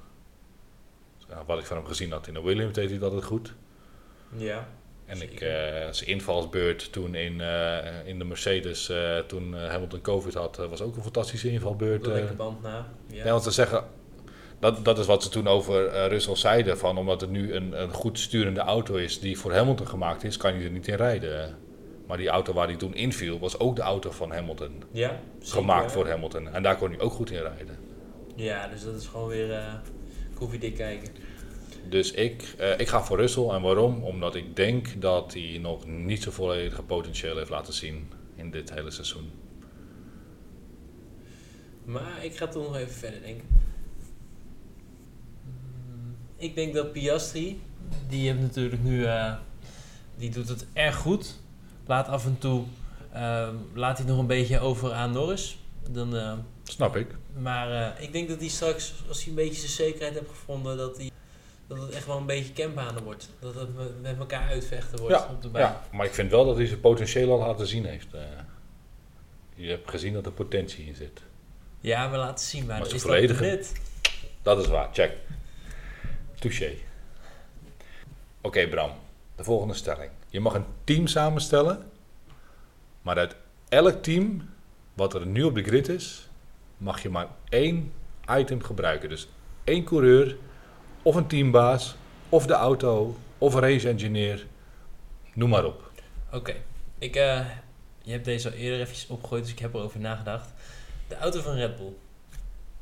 [1.18, 3.24] Dus, ja, wat ik van hem gezien had in de Williams, deed hij dat het
[3.24, 3.54] goed.
[4.36, 4.68] Ja.
[5.08, 5.74] En ik, Zeker.
[5.74, 10.80] eh, zijn invalsbeurt toen in, eh, in de Mercedes, eh, toen Hamilton COVID had, was
[10.80, 12.04] ook een fantastische invalbeurt.
[12.04, 12.86] De linkerband na.
[13.06, 13.24] Ja.
[13.24, 13.84] Ja, want ze zeggen,
[14.58, 17.90] dat, dat is wat ze toen over Russell zeiden, van omdat het nu een, een
[17.90, 21.56] goed sturende auto is die voor Hamilton gemaakt is, kan hij er niet in rijden.
[22.06, 24.82] Maar die auto waar hij toen inviel, was ook de auto van Hamilton.
[24.90, 25.58] ja zeker.
[25.58, 26.48] gemaakt voor Hamilton.
[26.48, 27.76] En daar kon hij ook goed in rijden.
[28.34, 29.74] Ja, dus dat is gewoon weer eh
[30.34, 31.08] koffiedik kijken.
[31.88, 33.48] Dus ik, eh, ik ga voor Russell.
[33.48, 34.02] En waarom?
[34.04, 38.74] Omdat ik denk dat hij nog niet zo volledige potentieel heeft laten zien in dit
[38.74, 39.30] hele seizoen.
[41.84, 43.46] Maar ik ga toch nog even verder denken.
[45.44, 47.60] Mm, Ik denk dat Piastri,
[48.08, 49.34] die heeft natuurlijk nu, eh,
[50.16, 51.40] die doet het erg goed.
[51.86, 52.64] Laat af en toe,
[53.12, 55.58] eh, laat hij nog een beetje over aan Norris.
[55.90, 57.14] Dan, eh, Snap ik.
[57.38, 60.96] maar ik denk dat hij straks, als hij een beetje zijn zekerheid heeft gevonden, dat,
[60.96, 61.10] hij,
[61.68, 63.28] dat het echt wel een beetje campanen wordt.
[63.40, 65.60] Dat het me- met elkaar uitvechten wordt Ja, op de baan.
[65.60, 68.14] Ja, maar ik vind wel dat hij zijn potentieel al laten zien heeft.
[68.14, 68.20] eh.
[69.54, 71.22] je hebt gezien dat er potentie in zit.
[71.80, 73.72] Ja, we laten zien, maar, Maar is dat net?
[74.42, 75.16] Dat is waar, check.
[76.38, 76.72] Touché.
[78.40, 78.90] Oké Bram,
[79.36, 80.10] de volgende stelling.
[80.28, 81.90] Je mag een team samenstellen,
[83.02, 83.36] maar uit
[83.68, 84.48] elk team
[84.94, 86.28] wat er nu op de grid is,
[86.76, 87.92] mag je maar één
[88.30, 89.08] item gebruiken.
[89.08, 89.28] Dus
[89.64, 90.36] één coureur,
[91.02, 91.96] of een teambaas,
[92.28, 94.46] of de auto, of een race engineer,
[95.34, 95.90] noem maar op.
[96.32, 96.54] Oké,
[96.98, 97.46] ik, eh,
[98.02, 100.52] je hebt deze al eerder even opgegooid, dus ik heb erover nagedacht.
[101.08, 101.92] De auto van Red Bull.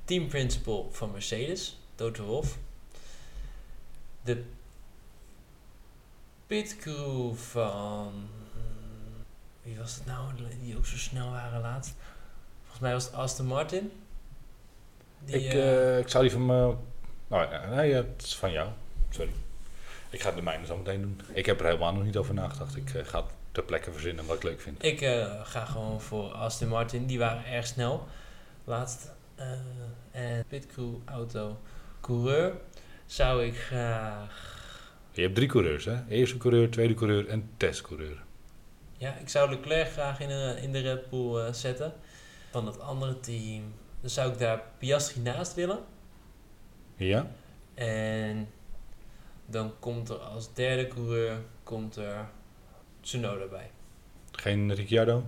[0.04, 2.58] Team Principal van Mercedes, Toto Wolff.
[4.22, 4.44] De
[6.46, 8.28] pitcrew van...
[9.62, 10.28] Wie was het nou,
[10.60, 11.94] die ook zo snel waren laatst?
[12.60, 13.92] Volgens mij was het Aston Martin.
[15.24, 16.74] Die, ik, eh, eh, ik zou die van me...
[17.26, 18.68] Nou, ja, nee, het is van jou.
[19.10, 19.30] Sorry.
[20.10, 21.20] Ik ga de mijne zo meteen doen.
[21.32, 22.76] Ik heb er helemaal nog niet over nagedacht.
[22.76, 24.84] Ik eh, ga ter plekke verzinnen wat ik leuk vind.
[24.84, 27.06] Ik eh, ga gewoon voor Aston Martin.
[27.06, 28.06] Die waren erg snel.
[28.64, 29.10] Laatst.
[29.34, 29.50] eh,
[30.10, 31.58] en pitcrew, auto,
[32.00, 32.52] coureur.
[33.06, 34.54] Zou ik graag...
[35.12, 36.06] Je hebt drie coureurs, hè?
[36.08, 38.22] Eerste coureur, tweede coureur en testcoureur.
[38.98, 41.92] Ja, ik zou Leclerc graag in, de- in de Red Bull zetten.
[42.50, 43.74] Van het andere team.
[44.00, 45.78] Dan zou ik daar Piastri naast willen.
[46.96, 47.30] Ja?
[47.74, 48.48] En
[49.46, 52.28] dan komt er als derde coureur komt er
[53.00, 53.70] Tsunoda bij.
[54.32, 55.24] Geen Ricciardo?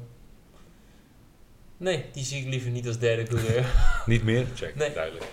[1.77, 3.67] Nee, die zie ik liever niet als derde coureur.
[4.07, 4.47] Niet meer?
[4.55, 4.93] Check, Nee.
[4.93, 5.27] duidelijk.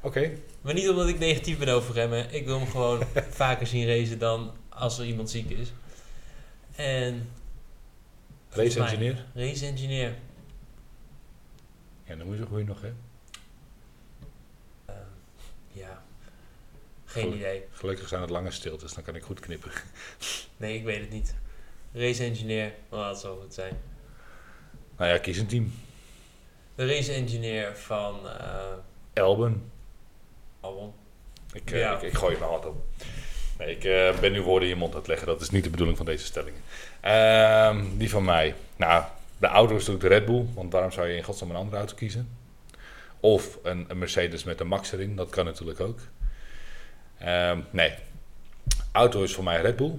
[0.00, 0.30] Oké.
[0.60, 2.12] Maar niet omdat ik negatief ben over hem.
[2.12, 2.26] hè.
[2.30, 5.72] Ik wil hem gewoon vaker zien racen dan als er iemand ziek is.
[6.76, 7.28] En
[8.50, 9.24] Race engineer?
[9.34, 10.14] Race engineer.
[12.04, 12.92] Ja, dan moet je goeie nog, hè?
[15.78, 16.02] Ja,
[17.04, 17.64] geen idee.
[17.72, 19.70] Gelukkig zijn het lange stiltes, dan kan ik goed knippen.
[20.56, 21.34] Nee, ik weet het niet.
[21.92, 23.78] Race engineer, laat het zo goed zijn.
[24.96, 25.72] Nou ja, kies een team.
[26.74, 28.72] De race engineer van eh
[29.12, 29.70] Elben.
[30.60, 30.92] Albon.
[31.52, 31.96] Ik, eh, Ja.
[31.96, 32.76] ik, ik gooi maar wat op.
[33.58, 35.26] Nee, ik eh, ben nu woorden in je mond aan het leggen.
[35.26, 36.60] Dat is niet de bedoeling van deze stellingen.
[37.00, 38.54] Ehm, die van mij.
[38.76, 39.04] Nou,
[39.38, 40.46] de auto is natuurlijk de Red Bull.
[40.54, 42.28] Want waarom zou je in godsnaam een andere auto kiezen?
[43.20, 45.16] Of een, een Mercedes met een Max erin.
[45.16, 45.98] Dat kan natuurlijk ook.
[47.18, 47.94] Ehm, nee.
[48.92, 49.94] Auto is voor mij Red Bull.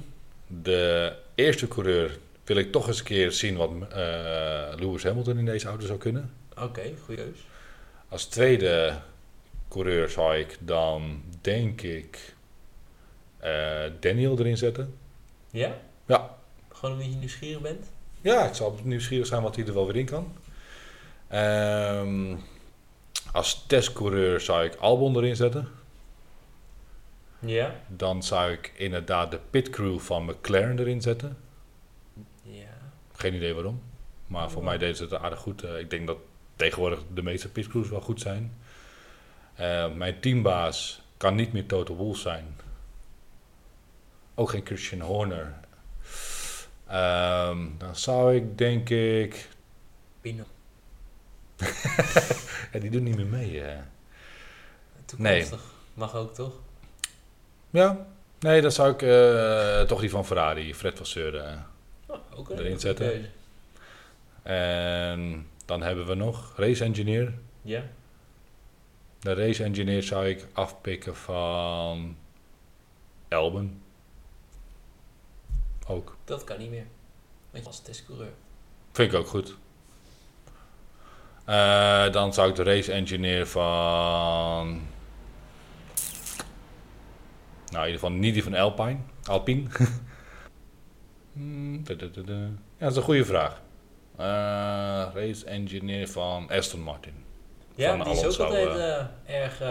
[0.48, 3.98] De eerste coureur wil ik toch eens een keer zien wat eh,
[4.76, 6.34] Lewis Hamilton in deze auto zou kunnen.
[6.58, 7.48] Oké, keus.
[8.10, 8.98] Als tweede
[9.70, 12.34] coureur zou ik dan, denk ik,
[13.38, 14.94] eh, Daniel erin zetten.
[15.52, 15.78] Ja?
[16.06, 16.38] Ja.
[16.72, 17.86] Gewoon omdat je nieuwsgierig bent?
[18.22, 20.34] Ja, ik zal nieuwsgierig zijn wat hij er wel weer in kan.
[21.28, 22.36] Ehm,
[23.32, 25.68] als testcoureur zou ik Albon erin zetten.
[27.40, 27.76] Ja.
[27.88, 31.38] Dan zou ik inderdaad de pitcrew van McLaren erin zetten.
[32.42, 32.78] Ja.
[33.14, 33.82] Geen idee waarom.
[34.28, 35.64] Maar voor mij deden ze het aardig goed.
[35.64, 36.18] Eh, ik denk dat
[36.56, 38.58] tegenwoordig de meeste pitcrews wel goed zijn.
[39.56, 42.56] Eh, mijn teambaas kan niet meer Toto Wolff zijn.
[44.36, 45.54] Ook geen Christian Horner.
[46.88, 49.50] Ehm, dan zou ik denk ik...
[50.22, 50.44] Pino.
[52.74, 53.62] ja, die doen niet meer mee.
[53.62, 53.78] eh.
[55.06, 55.62] Toekomstig.
[55.94, 56.54] Mag ook, toch?
[57.70, 58.06] Ja,
[58.40, 61.36] nee, dan zou ik eh, toch die van Ferrari, Fred Vasseur.
[61.36, 61.58] eh.
[62.08, 63.30] Oh, Erin zetten.
[64.44, 67.34] En dan hebben we nog race engineer.
[67.62, 67.84] Ja.
[69.20, 72.18] De race engineer zou ik afpikken van
[73.28, 73.82] Elben.
[75.88, 76.18] Ook.
[76.26, 76.86] Dat kan niet meer.
[77.52, 78.32] Want je als testcoureur.
[78.92, 79.56] Vind ik ook goed.
[81.50, 84.82] Eh, dan zou ik de race engineer van.
[87.72, 88.98] Nou, in ieder geval niet die van Alpine.
[89.24, 89.68] Alpine.
[91.34, 91.84] Hmm.
[91.86, 91.96] Ja,
[92.78, 93.62] dat is een goede vraag.
[94.16, 94.26] Eh,
[95.14, 97.14] race engineer van Aston Martin.
[97.76, 99.62] Ja, Van die is ook altijd eh, erg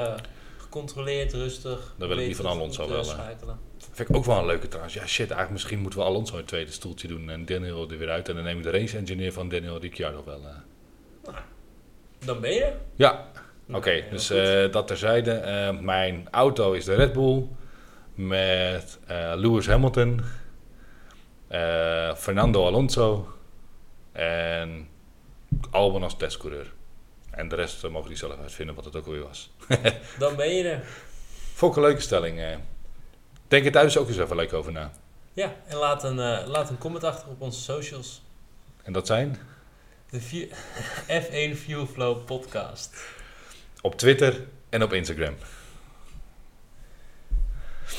[0.56, 1.94] gecontroleerd, rustig.
[1.98, 3.58] Dan wil ik die van Alonso wel, schakelen.
[3.92, 4.94] Vind ik ook wel een leuke trouwens.
[4.94, 8.10] Ja, shit, eigenlijk misschien moeten we Alonso een tweede stoeltje doen en Daniel er weer
[8.10, 8.28] uit.
[8.28, 10.40] En dan neem ik de race engineer van Daniel Ricciardo wel.
[12.24, 12.72] Dan ben je.
[12.94, 13.28] Ja,
[13.72, 15.32] Oké, Nou, dus eh, dat terzijde.
[15.32, 17.46] Eh, mijn auto is de Red Bull
[18.14, 20.20] met eh, Lewis Hamilton,
[22.16, 23.28] Fernando Alonso
[24.12, 24.88] en
[25.70, 26.72] Albon als testcoureur.
[27.30, 29.50] En de rest mogen die zelf uitvinden wat het ook alweer was.
[30.18, 30.82] Dan ben je er.
[31.54, 32.58] Vond ik een leuke stelling.
[33.48, 34.92] Denk er thuis ook eens even leuk over na.
[35.32, 38.22] Ja, en laat een, laat een comment achter op onze socials.
[38.82, 39.38] En dat zijn
[40.10, 40.50] De vi-
[41.22, 43.04] F1 Fuel Flow podcast.
[43.80, 45.34] op Twitter en op Instagram.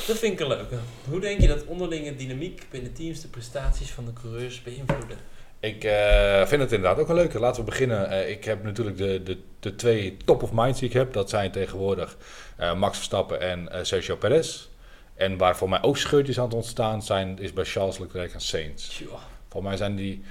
[0.08, 0.76] Dat vind ik een leuke.
[1.10, 5.18] Hoe denk je dat onderlinge dynamiek binnen teams de prestaties van de coureurs beïnvloeden?
[5.60, 7.40] Ik eh, vind het inderdaad ook een leuke.
[7.40, 8.10] Laten we beginnen.
[8.10, 11.14] Eh, ik heb natuurlijk de, de, de twee top of minds die ik heb.
[11.14, 12.18] Dat zijn tegenwoordig
[12.58, 14.68] eh, Max Verstappen en Sergio Perez.
[15.16, 18.42] En waar voor mij ook scheurtjes aan het ontstaan zijn, is bij Charles Leclerc en
[18.42, 18.88] Sainz.
[18.88, 19.20] Tjoh.
[19.50, 20.24] Voor mij zijn die...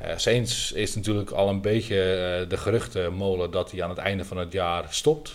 [0.00, 1.94] eh Sainz is natuurlijk al een beetje
[2.42, 5.32] eh, de geruchtenmolen dat hij aan het einde van het jaar stopt.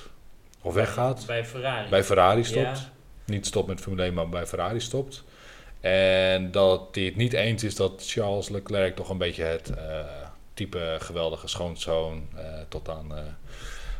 [0.61, 1.23] Of weggaat.
[1.25, 1.89] Bij Ferrari.
[1.89, 2.77] Bij Ferrari stopt.
[2.77, 2.91] Ja.
[3.25, 5.23] Niet stopt met Formule 1, maar bij Ferrari stopt.
[5.79, 9.99] En dat hij het niet eens is dat Charles Leclerc toch een beetje het eh,
[10.53, 12.27] type geweldige schoonzoon
[12.67, 13.07] tot aan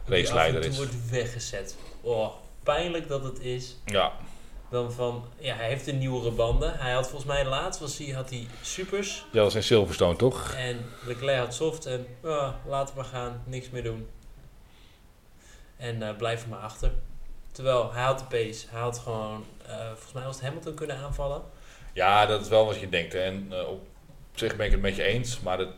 [0.05, 0.67] Die raceleider is.
[0.67, 1.75] toe wordt weggezet.
[2.01, 2.29] Oh,
[2.63, 3.75] pijnlijk dat het is.
[3.85, 4.11] Ja,
[4.71, 6.79] Dan van, ja, hij heeft een nieuwere banden.
[6.79, 9.25] Hij had volgens mij laatst was hij, had hij supers.
[9.31, 10.53] dat was in Silverstone toch?
[10.53, 11.85] En Leclerc had soft.
[11.85, 14.07] En ah, laten we gaan, niks meer doen.
[15.77, 16.91] En eh blijf er maar achter.
[17.51, 18.65] Terwijl hij had de pace.
[18.69, 21.41] Hij had gewoon, eh, volgens mij was het Hamilton kunnen aanvallen.
[21.93, 23.13] Ja, dat is wel wat je denkt.
[23.13, 23.87] En eh, op
[24.33, 25.39] zich ben ik het met je eens.
[25.39, 25.69] Maar het,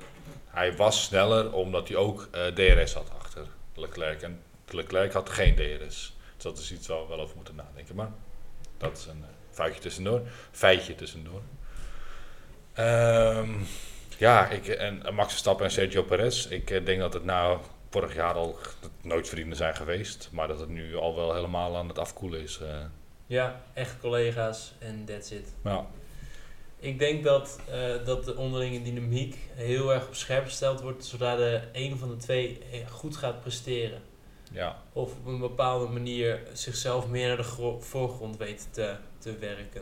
[0.47, 4.21] hij was sneller omdat hij ook DRS had achter Leclerc.
[4.21, 6.15] En Leclerc had geen DRS.
[6.35, 7.95] Dus dat is iets waar we wel over moeten nadenken.
[7.95, 8.11] Maar
[8.83, 10.21] dat is een eh, foutje tussendoor.
[10.51, 11.41] Feitje tussendoor.
[12.73, 13.49] Ehm,
[14.17, 16.45] ja, ik, en Max Verstappen en Sergio Perez.
[16.45, 18.57] Ik eh, denk dat het nou vorig jaar al
[19.01, 20.29] nooit vrienden zijn geweest.
[20.31, 22.59] Maar dat het nu al wel helemaal aan het afkoelen is.
[22.61, 22.77] eh.
[23.27, 25.53] Ja, echt collega's en that's it.
[25.63, 25.85] ja.
[26.79, 31.35] Ik denk dat, eh, dat de onderlinge dynamiek heel erg op scherp gesteld wordt zodra
[31.35, 34.01] de een van de twee eh, goed gaat presteren.
[34.53, 34.81] Ja.
[34.93, 39.81] Of op een bepaalde manier zichzelf meer naar de gro- voorgrond weet te, te werken.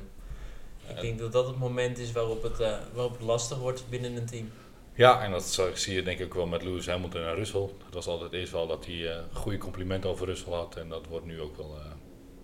[0.88, 4.16] Ik denk dat dat het moment is waarop het, eh, waarop het lastig wordt binnen
[4.16, 4.52] een team.
[4.94, 7.70] Ja, en dat zo- zie je denk ik wel met Lewis Hamilton en Russell.
[7.86, 10.76] Het was altijd eerst wel dat hij eh goede complimenten over Russell had.
[10.76, 11.86] En dat wordt nu ook wel eh,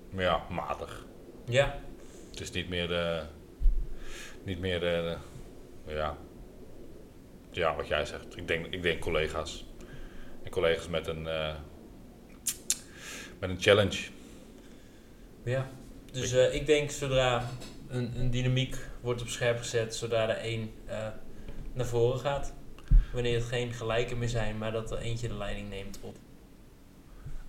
[0.09, 1.05] maar ja, matig.
[1.45, 1.79] Ja,
[2.29, 3.21] Het is niet meer, eh,
[4.43, 5.17] niet meer eh,
[5.87, 6.17] ja,
[7.51, 8.37] ja, wat jij zegt.
[8.37, 9.65] Ik denk, ik denk collega's.
[10.43, 11.55] En collega's met een, eh,
[13.39, 13.97] met een challenge.
[15.43, 15.69] ja.
[16.12, 17.50] Dus eh, ik denk zodra
[17.88, 21.08] een, een dynamiek wordt op scherp gezet, zodra de een eh,
[21.73, 22.54] naar voren gaat.
[23.13, 26.15] Wanneer het geen gelijke meer zijn, maar dat er eentje de leiding neemt op.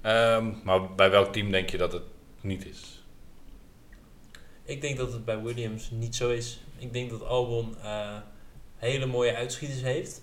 [0.00, 2.02] Ehm, maar bij welk team denk je dat het
[2.40, 3.04] niet is?
[4.62, 6.60] Ik denk dat het bij Williams niet zo is.
[6.78, 8.16] Ik denk dat Albon eh,
[8.76, 10.22] hele mooie uitschieters heeft.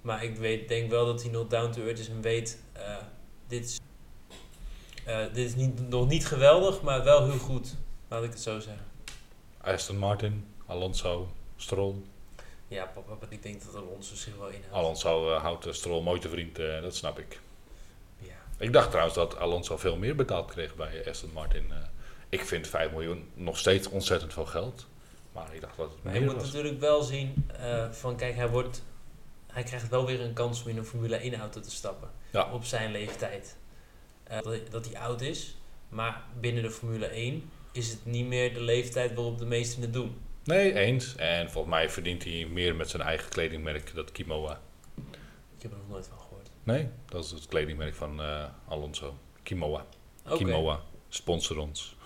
[0.00, 2.62] Maar ik weet, denk wel dat hij nog down to earth is en weet,
[3.48, 3.78] dit is,
[5.06, 7.74] eh, dit is niet, nog niet geweldig, maar wel heel goed.
[8.08, 8.84] Laat ik het zo zeggen.
[9.60, 11.94] Aston Martin, Alonso, Stroll.
[12.68, 14.74] Ja, papa, maar ik denk dat Alonso zich wel inhoudt.
[14.74, 17.40] Alonso eh, houdt de Stroll mooi te vriend, eh, dat snap ik.
[18.18, 18.34] Ja.
[18.58, 21.66] Ik dacht trouwens dat Alonso veel meer betaald kreeg bij Aston Martin.
[21.70, 21.76] Eh,
[22.28, 24.86] ik vind 5 miljoen nog steeds ontzettend veel geld.
[25.32, 26.44] Maar ik dacht dat het Maar je moet was.
[26.44, 28.82] natuurlijk wel zien eh, van kijk, hij, wordt,
[29.46, 32.10] hij krijgt wel weer een kans om in een Formule 1 auto te stappen.
[32.30, 32.52] Ja.
[32.52, 33.56] Op zijn leeftijd.
[34.28, 34.38] Eh,
[34.70, 35.56] dat, hij oud is.
[35.88, 39.92] Maar binnen de Formule 1 is het niet meer de leeftijd waarop de meesten het
[39.92, 40.16] doen.
[40.44, 41.16] Nee, eens.
[41.16, 44.60] En volgens mij verdient hij meer met zijn eigen kledingmerk, dat Kimoa.
[45.56, 46.48] Ik heb er nog nooit van gehoord.
[46.62, 49.18] Nee, dat is het kledingmerk van eh, Alonso.
[49.42, 49.86] Kimoa.
[50.26, 50.36] Oké.
[50.36, 50.80] Kimoa.
[51.08, 51.96] Sponsor ons.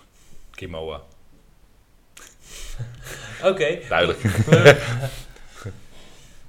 [0.50, 1.02] Kimoa.
[3.50, 3.78] Oké.
[3.88, 4.20] Duidelijk.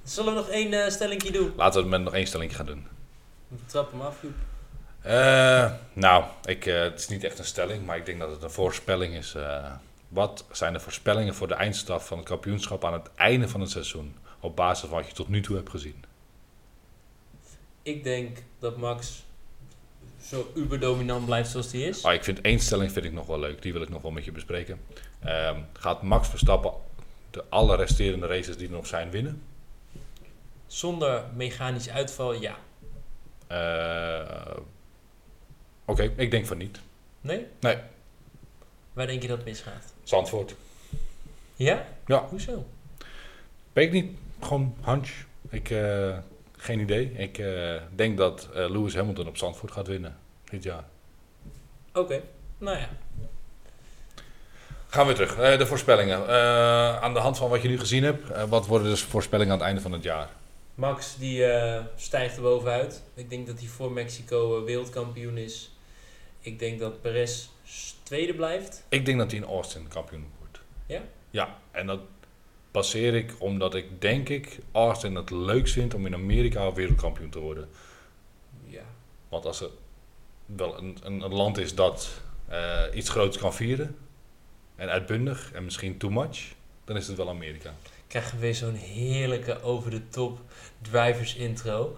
[0.04, 1.52] Zullen we nog één eh stellingje doen?
[1.56, 2.86] Laten we het met nog één stelling gaan doen.
[3.66, 4.34] Trap hem af, Joep.
[5.02, 8.42] Eh, nou, ik, eh, het is niet echt een stelling, maar ik denk dat het
[8.42, 9.34] een voorspelling is.
[9.34, 9.72] Eh,
[10.08, 13.70] wat zijn de voorspellingen voor de eindstaf van het kampioenschap aan het einde van het
[13.70, 14.16] seizoen?
[14.40, 16.04] Op basis van wat je tot nu toe hebt gezien.
[17.82, 19.22] Ik denk dat Max
[20.22, 22.04] zo uberdominant blijft zoals hij is.
[22.04, 23.62] Ah, ik vind één stelling vind ik nog wel leuk.
[23.62, 24.80] Die wil ik nog wel met je bespreken.
[25.20, 26.72] Ehm, gaat Max Verstappen
[27.30, 29.42] de alle resterende races die er nog zijn winnen?
[30.66, 32.56] Zonder mechanisch uitval, ja.
[35.92, 36.80] Oké, ik denk van niet.
[37.20, 37.46] Nee?
[37.60, 37.76] Nee.
[38.92, 39.92] Waar denk je dat het misgaat?
[40.02, 40.54] Zandvoort.
[41.54, 41.86] Ja?
[42.06, 42.26] Ja.
[42.28, 42.66] Hoezo?
[43.72, 44.18] Weet ik niet.
[44.40, 45.10] Gewoon hunch.
[45.48, 46.18] Ik, eh,
[46.56, 47.12] geen idee.
[47.16, 50.16] Ik eh, denk dat eh, Lewis Hamilton op Zandvoort gaat winnen
[50.50, 50.84] dit jaar.
[51.94, 52.20] Oké.
[52.58, 52.88] Nou ja.
[54.86, 55.58] Gaan we terug.
[55.58, 56.28] De voorspellingen.
[57.00, 59.66] Aan de hand van wat je nu gezien hebt, wat worden dus voorspellingen aan het
[59.66, 60.28] einde van het jaar?
[60.74, 61.44] Max die
[61.96, 63.02] stijgt er bovenuit.
[63.14, 65.71] Ik denk dat hij voor Mexico wereldkampioen is.
[66.42, 67.46] Ik denk dat Perez
[68.02, 68.84] tweede blijft.
[68.88, 70.60] Ik denk dat hij in Austin kampioen wordt.
[70.86, 71.02] Ja?
[71.30, 72.00] Ja, en dat
[72.70, 77.38] baseer ik omdat ik denk ik Austin het leukst vind om in Amerika wereldkampioen te
[77.38, 77.68] worden.
[78.64, 78.84] Ja.
[79.28, 79.70] Want als er
[80.46, 83.96] wel een, een, een land is dat eh, iets groots kan vieren
[84.76, 86.52] en uitbundig en misschien too much,
[86.84, 87.74] dan is het wel Amerika.
[88.06, 90.40] Krijgen we weer zo'n heerlijke over-de-top
[90.82, 91.96] drivers intro.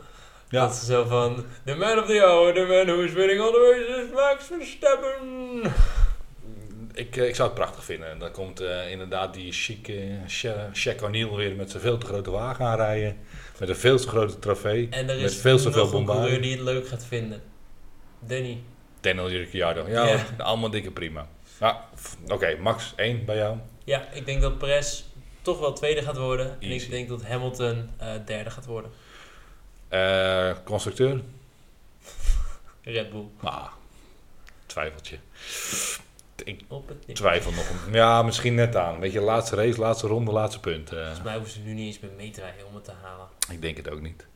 [0.54, 1.44] Dat ze zo van...
[1.64, 5.72] The man of the hour, the man who is winning all the races, Max Verstappen.
[6.94, 8.10] Ik, eh, ik zou het prachtig vinden.
[8.10, 12.06] En dan komt eh, inderdaad die chique Sha- Shaq O'Neal weer met zijn veel te
[12.06, 13.16] grote wagen aanrijden.
[13.58, 14.86] Met een veel te grote trofee.
[14.90, 17.42] En er Met is veel te veel coureur die het leuk gaat vinden.
[18.20, 18.58] Danny.
[19.00, 19.84] Daniel Ricciardo.
[19.88, 20.24] Ja, Ja.
[20.38, 21.28] allemaal dikke prima.
[21.60, 21.84] Ja,
[22.28, 23.56] Oké, Max 1 bij jou.
[23.84, 25.02] Ja, ik denk dat Perez
[25.42, 26.56] toch wel tweede gaat worden.
[26.60, 28.90] En ik denk dat Hamilton eh, derde gaat worden.
[29.94, 31.20] Eh, constructeur?
[32.82, 33.26] Red Bull.
[33.40, 33.66] Ah,
[34.66, 35.18] twijfeltje.
[36.44, 36.64] Ik
[37.14, 37.68] twijfel nog.
[37.86, 38.98] een- Ja, misschien net aan.
[39.00, 40.92] Weet je, laatste race, laatste ronde, laatste punt.
[40.92, 43.26] Eh, Volgens mij hoeven ze nu niet eens met meedraaien om het te halen.
[43.50, 44.26] ik denk het ook niet.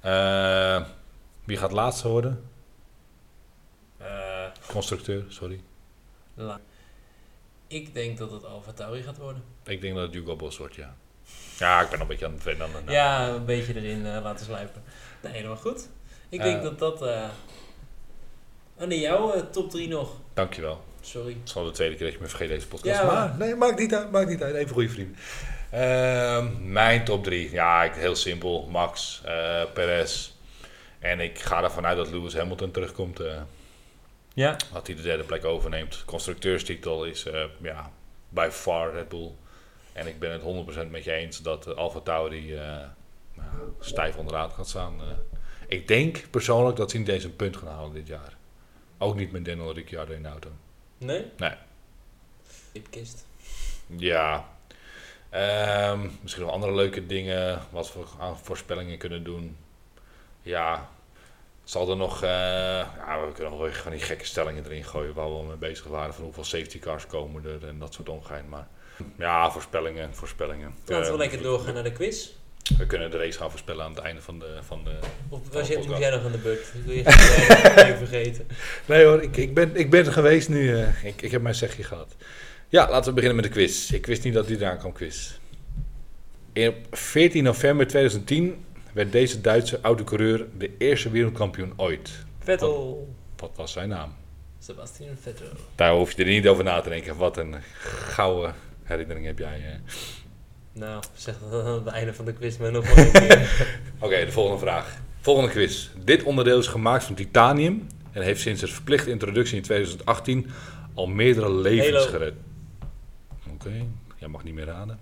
[0.00, 0.84] Eh,
[1.44, 2.48] wie gaat laatste worden?
[4.66, 5.60] Constructeur, sorry.
[6.34, 6.60] la-
[7.66, 9.44] ik denk dat het Alfa Tauri gaat worden.
[9.64, 10.96] Ik denk dat het Hugo Boss wordt, ja.
[11.58, 12.70] Ja, ik ben een beetje aan het naam.
[12.88, 14.82] Ja, een beetje erin eh, laten sluipen.
[15.22, 15.88] Nee, helemaal goed.
[16.28, 16.62] Ik denk Eh.
[16.62, 17.02] dat dat...
[17.02, 17.24] eh
[18.78, 20.10] Oh nee, jouw eh, top 3 nog.
[20.34, 20.84] Dankjewel.
[21.00, 21.32] Sorry.
[21.32, 23.00] Het is al de tweede keer dat je me vergeet deze podcast.
[23.00, 24.54] Ja, maar, nee, maakt niet uit, maakt niet uit.
[24.54, 25.16] Even goede vrienden.
[25.70, 27.50] Ehm, mijn top 3.
[27.50, 28.68] Ja, ik, heel simpel.
[28.70, 30.30] Max, eh Perez.
[30.98, 33.20] En ik ga ervan uit dat Lewis Hamilton terugkomt.
[33.20, 33.40] eh,
[34.34, 34.56] Ja.
[34.72, 36.02] dat hij de derde plek overneemt.
[36.06, 37.90] Constructeurstitel is eh, ja,
[38.28, 39.30] by far Red Bull.
[39.94, 42.60] En ik ben het 100% met je eens dat uh, Alfa Tauri eh,
[43.34, 43.48] nou,
[43.80, 45.00] stijf onderaan gaat staan.
[45.00, 45.06] eh.
[45.68, 48.36] ik denk persoonlijk dat ze niet eens een punt gaan halen dit jaar.
[48.98, 50.50] Ook niet met Daniel Ricciardo in de auto.
[50.98, 51.24] Nee?
[51.36, 51.54] Nee.
[52.72, 53.26] Tipkist.
[53.96, 54.48] Ja.
[55.30, 57.62] Ehm, misschien nog andere leuke dingen.
[57.70, 59.56] Wat we aan voorspellingen kunnen doen.
[60.42, 60.88] Ja.
[61.64, 62.22] Zal er nog...
[62.22, 65.14] eh, ja, we kunnen nog van die gekke stellingen erin gooien...
[65.14, 66.14] waar we al mee bezig waren...
[66.14, 67.68] van hoeveel safety cars komen er...
[67.68, 68.48] en dat soort ongein.
[68.48, 68.68] Maar
[69.18, 70.74] ja, voorspellingen, voorspellingen.
[70.86, 72.28] Laten we Eh, lekker doorgaan naar de quiz.
[72.78, 74.58] We kunnen de race gaan voorspellen aan het einde van de...
[74.66, 76.00] Van de Of was de jij, moet podcast.
[76.02, 76.60] jij nog aan de beurt?
[76.74, 77.00] Ik wil je
[77.84, 78.46] even vergeten.
[78.86, 80.76] Nee hoor, ik, ik, ben, ik ben er geweest nu.
[80.76, 82.14] eh, ik, ik heb mijn zegje gehad.
[82.68, 83.90] Ja, laten we beginnen met de quiz.
[83.90, 85.30] Ik wist niet dat die eraan kwam, quiz.
[86.52, 92.10] In 14 november 2010 werd deze Duitse autocoureur de eerste wereldkampioen ooit.
[92.38, 93.14] Vettel.
[93.36, 94.14] Wat was zijn naam?
[94.58, 95.46] Sebastian Vettel.
[95.74, 97.16] Daar hoef je er niet over na te denken.
[97.16, 97.54] Wat een
[98.08, 98.54] gouden
[98.84, 99.56] herinnering heb jij.
[99.66, 99.92] eh.
[100.72, 103.68] Nou, zeg dat aan het einde van de quiz maar nog wel een keer.
[104.00, 104.96] Oké, de volgende vraag.
[105.20, 105.88] Volgende quiz.
[106.04, 110.50] Dit onderdeel is gemaakt van titanium en heeft sinds de verplichte introductie in 2018
[110.94, 112.06] al meerdere levens Halo.
[112.10, 112.34] gered.
[113.52, 113.72] Oké,
[114.16, 114.98] jij mag niet meer raden.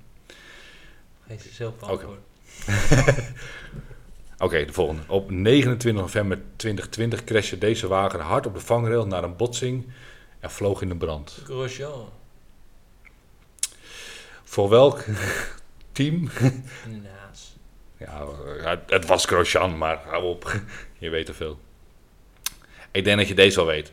[1.26, 1.86] Hij is zelf Oké.
[1.86, 2.20] beantwoord.
[4.38, 5.02] Oké, de volgende.
[5.06, 9.86] Op 29 november 2020 crashte deze wagen hard op de vangrail naar een botsing
[10.40, 11.40] en vloog in de brand.
[11.44, 12.08] Grosjean.
[14.52, 15.04] Voor welk
[15.92, 16.30] team?
[17.02, 17.56] Naas.
[17.98, 20.60] Ja, het, was Grosjean, maar hou op.
[20.98, 21.58] Je weet te veel.
[22.90, 23.92] Ik denk dat je deze al weet.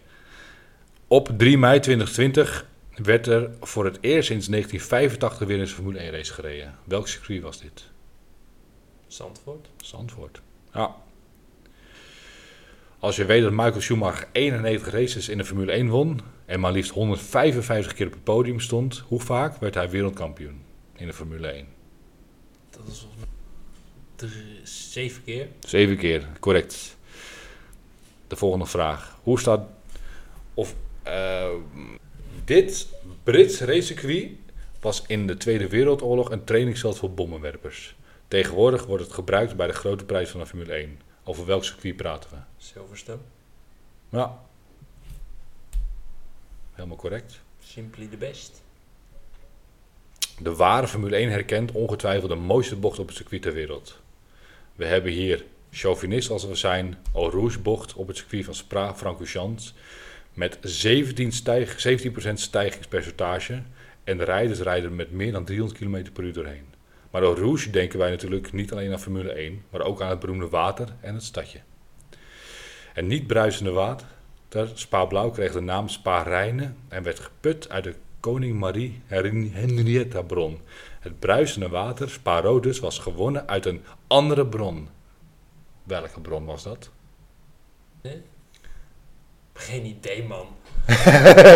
[1.07, 6.12] Op 3 mei 2020 werd er voor het eerst sinds 1985 weer een Formule 1
[6.12, 6.78] race gereden.
[6.84, 7.84] Welk circuit was dit?
[9.07, 9.70] Zandvoort.
[9.78, 10.41] Zandvoort.
[10.74, 10.95] Ja.
[12.99, 16.71] Als je weet dat Michael Schumacher 91 races in de Formule 1 won en maar
[16.71, 20.61] liefst 155 keer op het podium stond, hoe vaak werd hij wereldkampioen
[20.95, 21.67] in de Formule 1?
[22.69, 23.07] Dat is
[24.15, 25.47] drie- zeven keer.
[25.59, 26.97] Zeven keer, correct.
[28.27, 29.17] De volgende vraag.
[29.23, 29.67] Hoe staat...
[30.53, 30.75] Of...
[31.03, 31.47] eh,
[32.45, 32.87] dit
[33.23, 34.29] Brits racecircuit
[34.81, 37.95] was in de Tweede Wereldoorlog een trainingsveld voor bommenwerpers.
[38.27, 40.99] Tegenwoordig wordt het gebruikt bij de grote prijs van de Formule 1.
[41.30, 42.38] Over welk circuit praten we?
[42.57, 43.19] Silverstone.
[44.09, 44.39] Ja.
[46.73, 47.39] Helemaal correct.
[47.59, 48.61] Simply the best.
[50.39, 53.99] De ware Formule 1 herkent ongetwijfeld de mooiste bocht op het circuit ter wereld.
[54.75, 59.73] We hebben hier chauvinist als we zijn, Eau Rouge bocht op het circuit van Spa-Francorchamps
[60.34, 63.61] met 17 stijg, 17% stijgingspercentage
[64.03, 66.68] en de rijders rijden met meer dan 300 km per uur doorheen.
[67.10, 70.20] Maar Eau Rouge denken wij natuurlijk niet alleen aan Formule 1, maar ook aan het
[70.20, 71.60] beroemde water en het stadje.
[72.93, 74.07] En niet bruisende water,
[74.74, 80.22] Spa Blauw kreeg de naam Spa Rijnen en werd geput uit de Koning Marie Henrietta
[80.22, 80.62] bron.
[80.99, 84.89] Het bruisende water, Spa Rodus, was gewonnen uit een andere bron.
[85.84, 86.89] Welke bron was dat?
[89.53, 90.47] Geen idee, man.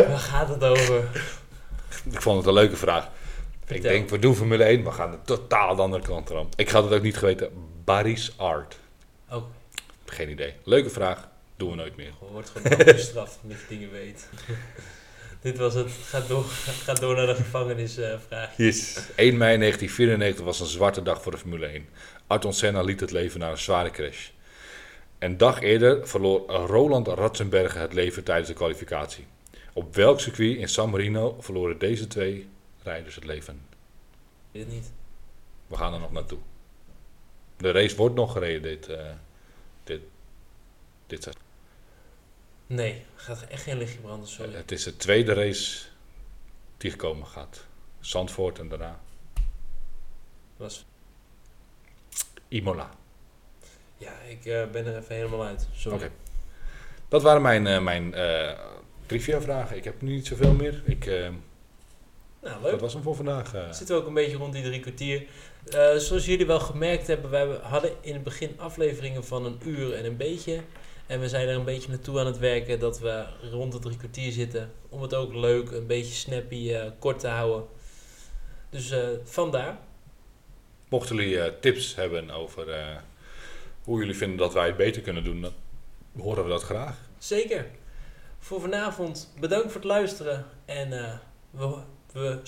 [0.10, 1.24] Waar gaat het over?
[2.12, 3.10] Ik vond het een leuke vraag.
[3.76, 6.50] Ik denk, we doen Formule 1, we gaan de totaal de andere kant eraan.
[6.56, 7.50] Ik had het ook niet geweten.
[7.84, 8.78] Barry's Art.
[9.30, 9.44] Oh,
[10.06, 10.54] Geen idee.
[10.64, 11.28] Leuke vraag.
[11.56, 12.06] Doen we nooit meer.
[12.06, 14.28] je wordt gewoon afgestraft omdat je dingen weet.
[15.42, 15.92] Dit was het.
[16.06, 16.44] Ga door,
[16.84, 18.58] ga door naar de gevangenisvraag.
[18.58, 18.96] Yes.
[19.16, 21.86] 1 mei 1994 was een zwarte dag voor de Formule 1.
[22.28, 24.30] Ayrton Senna liet het leven na een zware crash.
[25.20, 29.26] Een dag eerder verloor Roland Ratzenberger het leven tijdens de kwalificatie.
[29.74, 32.48] Op welk circuit in San Marino verloren deze twee
[32.84, 33.62] rijders het leven?
[34.52, 34.92] Weet het niet.
[35.68, 36.40] We gaan er nog naartoe.
[37.58, 39.12] De race wordt nog gereden dit, eh
[39.84, 40.02] dit,
[41.08, 41.44] dit seizoen.
[42.68, 44.54] Nee, gaat er echt geen lichtje branden, sorry.
[44.54, 45.86] Het is de tweede race
[46.78, 47.66] die gekomen gaat.
[48.00, 49.00] Zandvoort en daarna
[50.58, 50.86] Was,
[52.48, 52.90] Imola.
[53.98, 55.68] ja, ik eh, ben er even helemaal uit.
[55.74, 55.98] Sorry.
[55.98, 56.12] Oké.
[57.08, 58.60] Dat waren mijn, eh, mijn eh
[59.06, 59.78] trivia vragen.
[59.78, 60.84] Ik heb nu niet zoveel meer.
[60.86, 61.06] Ik,
[62.44, 62.72] Nou, leuk.
[62.72, 63.52] dat was hem voor vandaag.
[63.52, 65.26] We zitten ook een beetje rond die drie kwartier.
[65.70, 69.94] Eh, zoals jullie wel gemerkt hebben, wij hadden in het begin afleveringen van een uur
[69.94, 70.62] en een beetje.
[71.08, 73.98] En we zijn er een beetje naartoe aan het werken dat we rond de drie
[73.98, 74.72] kwartier zitten.
[74.90, 77.66] Om het ook leuk, een beetje snappy, eh, kort te houden.
[78.70, 79.78] Dus vandaar.
[80.90, 82.66] Mochten jullie tips hebben over
[83.84, 85.54] hoe jullie vinden dat wij het beter kunnen doen, dan
[86.18, 86.98] horen we dat graag.
[87.18, 87.66] Zeker.
[88.40, 90.46] Voor vanavond bedankt voor het luisteren.
[90.66, 91.20] En
[91.52, 91.76] we,
[92.14, 92.40] we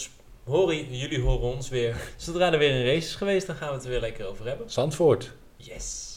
[0.43, 1.95] horen, jullie horen ons weer.
[2.17, 4.47] Zodra er weer een race is geweest, dan gaan we het er weer lekker over
[4.47, 4.71] hebben.
[4.71, 5.31] Zandvoort.
[5.57, 6.13] Yes.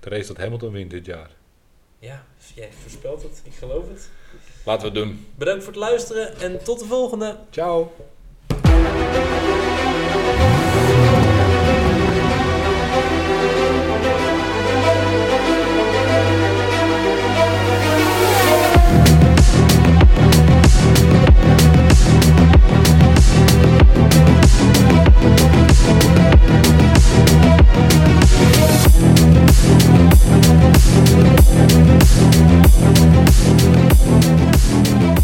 [0.00, 1.30] De race dat Hamilton wint dit jaar.
[1.98, 3.42] Ja, jij voorspelt het.
[3.44, 4.08] Ik geloof het.
[4.64, 5.26] Laten we het doen.
[5.34, 7.36] Bedankt voor het luisteren en tot de volgende.
[7.50, 7.92] Ciao.
[34.76, 35.16] フフフフ。